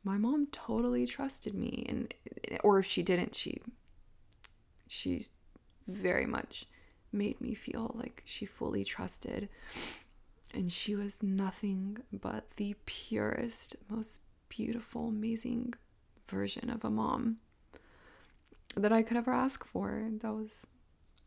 my 0.02 0.18
mom 0.18 0.48
totally 0.50 1.06
trusted 1.06 1.54
me. 1.54 1.86
And 1.88 2.14
or 2.62 2.78
if 2.78 2.86
she 2.86 3.02
didn't 3.02 3.34
she 3.34 3.60
she 4.88 5.26
very 5.86 6.26
much 6.26 6.66
made 7.12 7.40
me 7.40 7.54
feel 7.54 7.94
like 7.94 8.22
she 8.24 8.46
fully 8.46 8.84
trusted. 8.84 9.48
And 10.52 10.70
she 10.70 10.94
was 10.94 11.22
nothing 11.22 11.98
but 12.12 12.52
the 12.56 12.76
purest 12.86 13.76
most 13.88 14.20
beautiful 14.56 15.08
amazing 15.08 15.74
version 16.28 16.70
of 16.70 16.84
a 16.84 16.90
mom 16.90 17.38
that 18.76 18.92
I 18.92 19.02
could 19.02 19.16
ever 19.16 19.32
ask 19.32 19.64
for. 19.64 20.04
That 20.20 20.32
was 20.32 20.66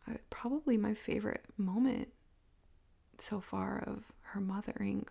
uh, 0.09 0.15
probably 0.29 0.77
my 0.77 0.93
favorite 0.93 1.43
moment 1.57 2.09
so 3.17 3.39
far 3.39 3.83
of 3.85 4.05
her 4.21 4.39
mothering 4.39 5.07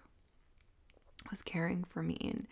was 1.31 1.43
caring 1.43 1.85
for 1.85 2.03
me. 2.03 2.17
And 2.23 2.47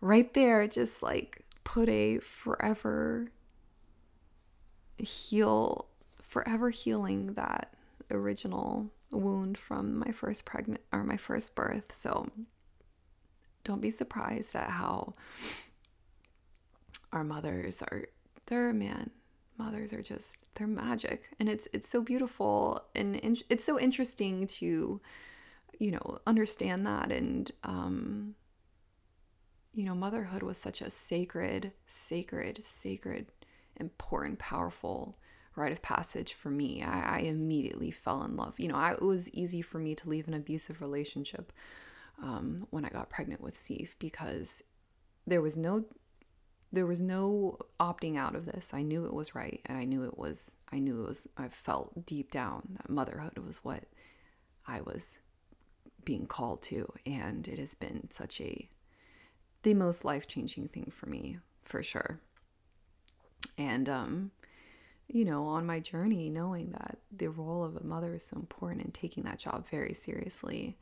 right 0.00 0.32
there 0.34 0.66
just 0.66 1.02
like 1.02 1.42
put 1.64 1.88
a 1.88 2.18
forever 2.18 3.30
heal 4.98 5.86
forever 6.20 6.70
healing 6.70 7.34
that 7.34 7.74
original 8.10 8.90
wound 9.10 9.56
from 9.58 9.98
my 9.98 10.10
first 10.12 10.44
pregnant 10.44 10.80
or 10.92 11.04
my 11.04 11.16
first 11.16 11.54
birth. 11.54 11.92
So 11.92 12.28
don't 13.64 13.80
be 13.80 13.90
surprised 13.90 14.54
at 14.54 14.70
how 14.70 15.14
our 17.12 17.24
mothers 17.24 17.82
are 17.82 18.04
they're 18.46 18.72
man 18.72 19.10
mothers 19.58 19.92
are 19.92 20.02
just 20.02 20.46
they're 20.54 20.66
magic 20.66 21.24
and 21.38 21.48
it's 21.48 21.68
it's 21.72 21.88
so 21.88 22.00
beautiful 22.00 22.82
and 22.94 23.16
in, 23.16 23.36
it's 23.48 23.64
so 23.64 23.78
interesting 23.78 24.46
to 24.46 25.00
you 25.78 25.90
know 25.90 26.18
understand 26.26 26.86
that 26.86 27.12
and 27.12 27.52
um 27.64 28.34
you 29.74 29.84
know, 29.84 29.94
motherhood 29.94 30.42
was 30.42 30.58
such 30.58 30.82
a 30.82 30.90
sacred, 30.90 31.72
sacred, 31.86 32.62
sacred, 32.62 33.26
important, 33.76 34.38
powerful 34.38 35.18
rite 35.56 35.72
of 35.72 35.82
passage 35.82 36.34
for 36.34 36.50
me. 36.50 36.82
I, 36.82 37.16
I 37.16 37.18
immediately 37.20 37.90
fell 37.90 38.22
in 38.22 38.36
love. 38.36 38.60
You 38.60 38.68
know, 38.68 38.76
I, 38.76 38.92
it 38.92 39.02
was 39.02 39.30
easy 39.30 39.62
for 39.62 39.78
me 39.78 39.94
to 39.94 40.08
leave 40.08 40.28
an 40.28 40.34
abusive 40.34 40.80
relationship 40.80 41.52
um, 42.22 42.66
when 42.70 42.84
I 42.84 42.88
got 42.88 43.10
pregnant 43.10 43.40
with 43.40 43.58
Steve 43.58 43.96
because 43.98 44.62
there 45.26 45.42
was 45.42 45.56
no 45.56 45.84
there 46.74 46.86
was 46.86 47.02
no 47.02 47.58
opting 47.78 48.16
out 48.16 48.34
of 48.34 48.46
this. 48.46 48.72
I 48.72 48.80
knew 48.80 49.04
it 49.04 49.12
was 49.12 49.34
right 49.34 49.60
and 49.66 49.76
I 49.76 49.84
knew 49.84 50.04
it 50.04 50.16
was 50.16 50.56
I 50.72 50.78
knew 50.78 51.02
it 51.02 51.08
was 51.08 51.28
I 51.36 51.48
felt 51.48 52.06
deep 52.06 52.30
down 52.30 52.62
that 52.76 52.88
motherhood 52.88 53.38
was 53.38 53.58
what 53.58 53.84
I 54.66 54.80
was 54.80 55.18
being 56.04 56.26
called 56.26 56.62
to 56.62 56.90
and 57.04 57.46
it 57.46 57.58
has 57.58 57.74
been 57.74 58.10
such 58.10 58.40
a 58.40 58.68
the 59.62 59.74
most 59.74 60.04
life 60.04 60.26
changing 60.26 60.68
thing 60.68 60.90
for 60.90 61.06
me, 61.06 61.38
for 61.64 61.82
sure. 61.82 62.20
And, 63.56 63.88
um, 63.88 64.30
you 65.08 65.24
know, 65.24 65.46
on 65.46 65.66
my 65.66 65.80
journey, 65.80 66.30
knowing 66.30 66.70
that 66.72 66.98
the 67.16 67.28
role 67.28 67.64
of 67.64 67.76
a 67.76 67.84
mother 67.84 68.14
is 68.14 68.24
so 68.24 68.36
important 68.36 68.84
and 68.84 68.94
taking 68.94 69.24
that 69.24 69.38
job 69.38 69.68
very 69.68 69.94
seriously. 69.94 70.76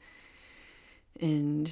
And, 1.18 1.70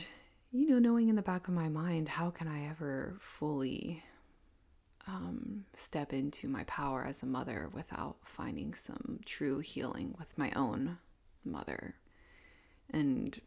you 0.53 0.69
know, 0.69 0.79
knowing 0.79 1.09
in 1.09 1.17
the 1.17 1.23
back 1.23 1.49
of 1.49 1.55
my 1.55 1.69
mind, 1.69 2.09
how 2.09 2.31
can 2.31 2.49
I 2.49 2.69
ever 2.69 3.17
fully 3.21 4.03
um, 5.07 5.65
step 5.75 6.13
into 6.13 6.49
my 6.49 6.65
power 6.65 7.05
as 7.05 7.23
a 7.23 7.27
mother 7.27 7.71
without 7.73 8.17
finding 8.25 8.75
some 8.75 9.21
true 9.25 9.59
healing 9.61 10.15
with 10.19 10.37
my 10.37 10.51
own 10.53 10.99
mother? 11.45 11.95
And 12.91 13.39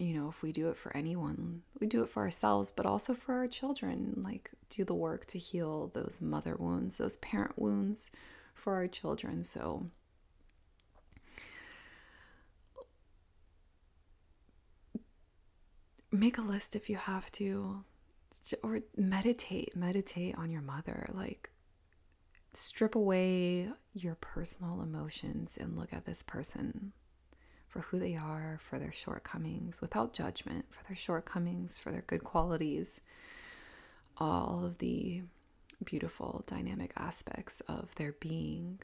you 0.00 0.14
know, 0.14 0.30
if 0.30 0.42
we 0.42 0.50
do 0.50 0.70
it 0.70 0.78
for 0.78 0.96
anyone, 0.96 1.60
we 1.78 1.86
do 1.86 2.02
it 2.02 2.08
for 2.08 2.22
ourselves, 2.22 2.72
but 2.72 2.86
also 2.86 3.12
for 3.12 3.34
our 3.34 3.46
children. 3.46 4.22
Like, 4.24 4.50
do 4.70 4.82
the 4.82 4.94
work 4.94 5.26
to 5.26 5.38
heal 5.38 5.90
those 5.92 6.20
mother 6.22 6.56
wounds, 6.58 6.96
those 6.96 7.18
parent 7.18 7.58
wounds 7.58 8.10
for 8.54 8.74
our 8.76 8.86
children. 8.86 9.42
So, 9.42 9.90
make 16.12 16.38
a 16.38 16.42
list 16.42 16.76
if 16.76 16.90
you 16.90 16.96
have 16.96 17.30
to, 17.32 17.84
or 18.62 18.80
meditate, 18.96 19.76
meditate 19.76 20.36
on 20.36 20.50
your 20.50 20.62
mother. 20.62 21.08
Like, 21.12 21.50
strip 22.52 22.94
away 22.94 23.68
your 23.94 24.16
personal 24.16 24.82
emotions 24.82 25.56
and 25.60 25.76
look 25.76 25.92
at 25.92 26.04
this 26.04 26.22
person 26.22 26.92
for 27.68 27.80
who 27.80 28.00
they 28.00 28.16
are, 28.16 28.58
for 28.60 28.78
their 28.78 28.92
shortcomings, 28.92 29.80
without 29.80 30.12
judgment, 30.12 30.66
for 30.70 30.82
their 30.84 30.96
shortcomings, 30.96 31.78
for 31.78 31.92
their 31.92 32.02
good 32.02 32.24
qualities, 32.24 33.00
all 34.16 34.64
of 34.64 34.78
the 34.78 35.22
beautiful 35.84 36.42
dynamic 36.46 36.92
aspects 36.96 37.62
of 37.68 37.94
their 37.94 38.12
being, 38.12 38.80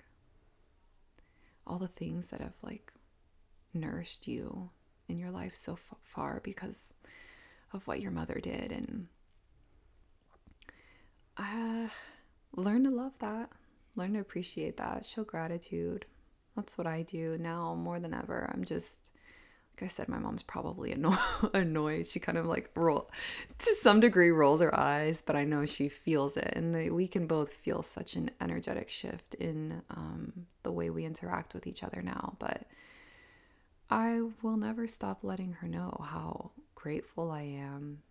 all 1.66 1.78
the 1.78 1.88
things 1.88 2.28
that 2.28 2.40
have 2.40 2.54
like 2.62 2.92
nourished 3.74 4.28
you 4.28 4.70
in 5.08 5.18
your 5.18 5.30
life 5.30 5.54
so 5.54 5.76
far 6.02 6.40
because 6.42 6.92
of 7.72 7.86
what 7.86 8.00
your 8.00 8.10
mother 8.10 8.38
did 8.42 8.72
and 8.72 9.06
uh, 11.36 11.88
learn 12.54 12.84
to 12.84 12.90
love 12.90 13.12
that 13.18 13.50
learn 13.94 14.12
to 14.14 14.20
appreciate 14.20 14.76
that 14.76 15.04
show 15.04 15.24
gratitude 15.24 16.06
that's 16.56 16.78
what 16.78 16.86
I 16.86 17.02
do 17.02 17.36
now 17.38 17.74
more 17.74 18.00
than 18.00 18.14
ever. 18.14 18.50
I'm 18.52 18.64
just 18.64 19.10
like 19.74 19.90
I 19.90 19.92
said, 19.92 20.08
my 20.08 20.18
mom's 20.18 20.42
probably 20.42 20.92
anno- 20.92 21.18
annoyed. 21.54 22.06
She 22.06 22.18
kind 22.18 22.38
of 22.38 22.46
like 22.46 22.70
roll 22.74 23.10
to 23.58 23.74
some 23.74 24.00
degree 24.00 24.30
rolls 24.30 24.62
her 24.62 24.74
eyes, 24.74 25.20
but 25.20 25.36
I 25.36 25.44
know 25.44 25.66
she 25.66 25.90
feels 25.90 26.38
it, 26.38 26.50
and 26.56 26.74
the, 26.74 26.88
we 26.88 27.06
can 27.06 27.26
both 27.26 27.52
feel 27.52 27.82
such 27.82 28.16
an 28.16 28.30
energetic 28.40 28.88
shift 28.88 29.34
in 29.34 29.82
um, 29.90 30.46
the 30.62 30.72
way 30.72 30.88
we 30.88 31.04
interact 31.04 31.52
with 31.52 31.66
each 31.66 31.82
other 31.84 32.00
now. 32.00 32.36
But 32.38 32.62
I 33.90 34.20
will 34.42 34.56
never 34.56 34.86
stop 34.86 35.22
letting 35.22 35.52
her 35.54 35.68
know 35.68 36.04
how 36.04 36.50
grateful 36.74 37.30
I 37.30 37.42
am, 37.42 38.02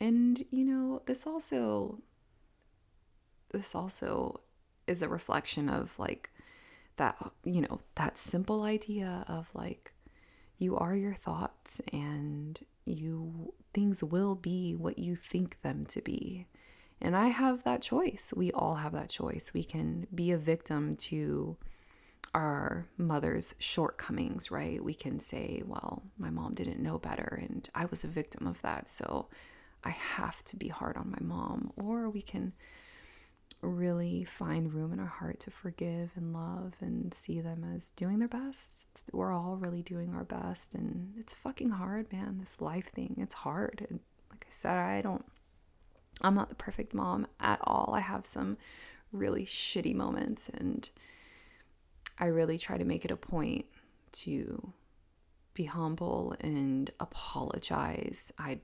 and 0.00 0.44
you 0.50 0.64
know 0.64 1.02
this 1.06 1.26
also 1.26 2.00
this 3.50 3.74
also 3.74 4.40
is 4.86 5.02
a 5.02 5.08
reflection 5.08 5.68
of 5.68 5.98
like 5.98 6.30
that 6.96 7.16
you 7.44 7.62
know 7.62 7.80
that 7.94 8.18
simple 8.18 8.62
idea 8.62 9.24
of 9.28 9.48
like 9.54 9.92
you 10.58 10.76
are 10.76 10.94
your 10.94 11.14
thoughts 11.14 11.80
and 11.92 12.58
you 12.84 13.52
things 13.72 14.02
will 14.02 14.34
be 14.34 14.74
what 14.74 14.98
you 14.98 15.14
think 15.14 15.60
them 15.62 15.86
to 15.86 16.00
be. 16.02 16.46
And 17.00 17.16
i 17.16 17.28
have 17.28 17.62
that 17.62 17.80
choice. 17.82 18.34
We 18.36 18.50
all 18.52 18.76
have 18.76 18.92
that 18.92 19.08
choice. 19.08 19.52
We 19.54 19.62
can 19.64 20.06
be 20.14 20.32
a 20.32 20.38
victim 20.38 20.96
to 20.96 21.56
our 22.34 22.86
mother's 22.96 23.54
shortcomings, 23.58 24.50
right? 24.50 24.82
We 24.82 24.94
can 24.94 25.18
say, 25.20 25.62
well, 25.66 26.02
my 26.18 26.30
mom 26.30 26.54
didn't 26.54 26.82
know 26.82 26.98
better 26.98 27.38
and 27.42 27.68
I 27.74 27.86
was 27.86 28.04
a 28.04 28.08
victim 28.08 28.46
of 28.46 28.60
that. 28.62 28.88
So 28.88 29.28
I 29.84 29.90
have 29.90 30.44
to 30.46 30.56
be 30.56 30.68
hard 30.68 30.96
on 30.96 31.10
my 31.10 31.18
mom. 31.20 31.72
Or 31.76 32.10
we 32.10 32.22
can 32.22 32.52
really 33.62 34.24
find 34.24 34.72
room 34.72 34.92
in 34.92 35.00
our 35.00 35.06
heart 35.06 35.40
to 35.40 35.50
forgive 35.50 36.10
and 36.14 36.32
love 36.32 36.74
and 36.80 37.12
see 37.12 37.40
them 37.40 37.64
as 37.74 37.90
doing 37.96 38.18
their 38.18 38.28
best. 38.28 38.88
We're 39.12 39.32
all 39.32 39.56
really 39.56 39.82
doing 39.82 40.14
our 40.14 40.24
best. 40.24 40.74
And 40.74 41.14
it's 41.18 41.34
fucking 41.34 41.70
hard, 41.70 42.12
man. 42.12 42.38
This 42.38 42.60
life 42.60 42.90
thing, 42.90 43.16
it's 43.18 43.34
hard. 43.34 43.86
And 43.88 44.00
like 44.30 44.46
I 44.48 44.52
said, 44.52 44.76
I 44.76 45.00
don't, 45.00 45.24
I'm 46.20 46.34
not 46.34 46.50
the 46.50 46.54
perfect 46.54 46.94
mom 46.94 47.26
at 47.40 47.60
all. 47.62 47.92
I 47.94 48.00
have 48.00 48.26
some 48.26 48.58
really 49.12 49.46
shitty 49.46 49.94
moments 49.94 50.48
and 50.50 50.88
I 52.18 52.26
really 52.26 52.58
try 52.58 52.76
to 52.76 52.84
make 52.84 53.04
it 53.04 53.10
a 53.10 53.16
point 53.16 53.66
to 54.12 54.72
be 55.54 55.64
humble 55.64 56.34
and 56.40 56.90
apologize. 57.00 58.32
I 58.38 58.60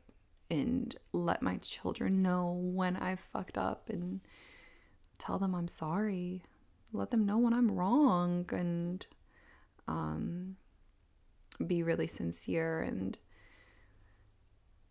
and 0.50 0.94
let 1.12 1.42
my 1.42 1.56
children 1.58 2.22
know 2.22 2.60
when 2.62 2.96
I 2.96 3.16
fucked 3.16 3.58
up 3.58 3.88
and 3.88 4.20
tell 5.18 5.38
them 5.38 5.54
I'm 5.54 5.68
sorry. 5.68 6.42
Let 6.92 7.10
them 7.10 7.26
know 7.26 7.38
when 7.38 7.54
I'm 7.54 7.70
wrong 7.70 8.46
and 8.52 9.04
um, 9.88 10.56
be 11.66 11.82
really 11.82 12.06
sincere 12.06 12.80
and 12.82 13.18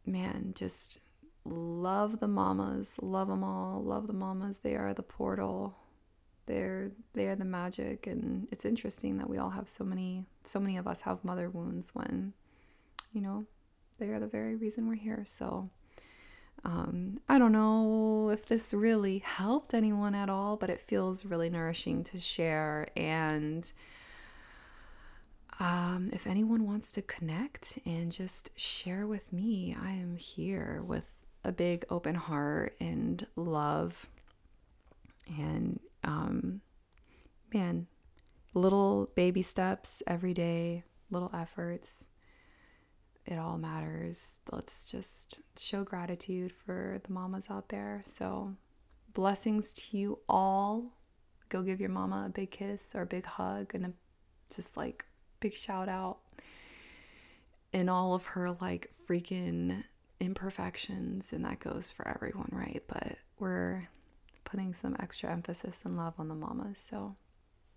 man, 0.05 0.53
just 0.55 0.99
love 1.45 2.19
the 2.19 2.27
mamas, 2.27 2.95
love 3.01 3.27
them 3.27 3.43
all, 3.43 3.81
love 3.81 4.07
the 4.07 4.13
mamas. 4.13 4.59
They 4.59 4.75
are 4.75 4.93
the 4.93 5.03
portal 5.03 5.77
they're 6.45 6.91
they 7.13 7.27
are 7.27 7.35
the 7.35 7.45
magic 7.45 8.07
and 8.07 8.47
it's 8.51 8.65
interesting 8.65 9.17
that 9.17 9.29
we 9.29 9.37
all 9.37 9.49
have 9.49 9.67
so 9.67 9.83
many 9.83 10.25
so 10.43 10.59
many 10.59 10.77
of 10.77 10.87
us 10.87 11.01
have 11.01 11.23
mother 11.23 11.49
wounds 11.49 11.95
when 11.95 12.33
you 13.13 13.21
know 13.21 13.45
they 13.99 14.07
are 14.07 14.19
the 14.19 14.27
very 14.27 14.55
reason 14.55 14.87
we're 14.87 14.95
here 14.95 15.23
so 15.25 15.69
um, 16.65 17.19
I 17.27 17.39
don't 17.39 17.51
know 17.51 18.29
if 18.29 18.45
this 18.45 18.73
really 18.73 19.19
helped 19.19 19.73
anyone 19.73 20.15
at 20.15 20.29
all, 20.29 20.55
but 20.55 20.69
it 20.69 20.79
feels 20.79 21.25
really 21.25 21.49
nourishing 21.49 22.03
to 22.05 22.19
share. 22.19 22.87
And 22.95 23.69
um, 25.59 26.09
if 26.13 26.25
anyone 26.25 26.65
wants 26.65 26.91
to 26.93 27.01
connect 27.01 27.79
and 27.85 28.11
just 28.11 28.57
share 28.57 29.07
with 29.07 29.31
me, 29.33 29.75
I 29.81 29.91
am 29.91 30.15
here 30.15 30.81
with 30.85 31.25
a 31.43 31.51
big 31.51 31.83
open 31.89 32.15
heart 32.15 32.75
and 32.79 33.25
love. 33.35 34.07
And 35.37 35.81
um, 36.03 36.61
man, 37.53 37.87
little 38.53 39.09
baby 39.15 39.41
steps 39.41 40.03
every 40.07 40.33
day, 40.33 40.83
little 41.09 41.31
efforts. 41.33 42.07
It 43.25 43.37
all 43.37 43.57
matters. 43.57 44.39
Let's 44.51 44.91
just 44.91 45.39
show 45.57 45.83
gratitude 45.83 46.51
for 46.65 46.99
the 47.05 47.13
mamas 47.13 47.47
out 47.49 47.69
there. 47.69 48.01
So, 48.05 48.53
blessings 49.13 49.73
to 49.73 49.97
you 49.97 50.19
all. 50.27 50.91
Go 51.49 51.61
give 51.61 51.79
your 51.79 51.89
mama 51.89 52.25
a 52.27 52.29
big 52.29 52.51
kiss 52.51 52.93
or 52.95 53.03
a 53.03 53.05
big 53.05 53.25
hug 53.25 53.73
and 53.75 53.85
a 53.85 53.93
just 54.53 54.75
like 54.75 55.05
big 55.39 55.53
shout 55.53 55.87
out 55.87 56.19
in 57.71 57.89
all 57.89 58.13
of 58.13 58.25
her 58.25 58.51
like 58.59 58.91
freaking 59.07 59.83
imperfections. 60.19 61.31
And 61.31 61.45
that 61.45 61.59
goes 61.59 61.91
for 61.91 62.07
everyone, 62.07 62.49
right? 62.51 62.83
But 62.87 63.17
we're 63.39 63.87
putting 64.53 64.75
some 64.75 64.95
extra 64.99 65.31
emphasis 65.31 65.81
and 65.83 65.97
love 65.97 66.13
on 66.19 66.27
the 66.27 66.35
mamas. 66.35 66.77
So, 66.77 67.15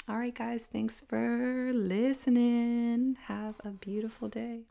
all 0.06 0.16
right, 0.18 0.34
guys, 0.34 0.66
thanks 0.70 1.00
for 1.00 1.72
listening. 1.72 3.16
Have 3.28 3.54
a 3.64 3.70
beautiful 3.70 4.28
day. 4.28 4.64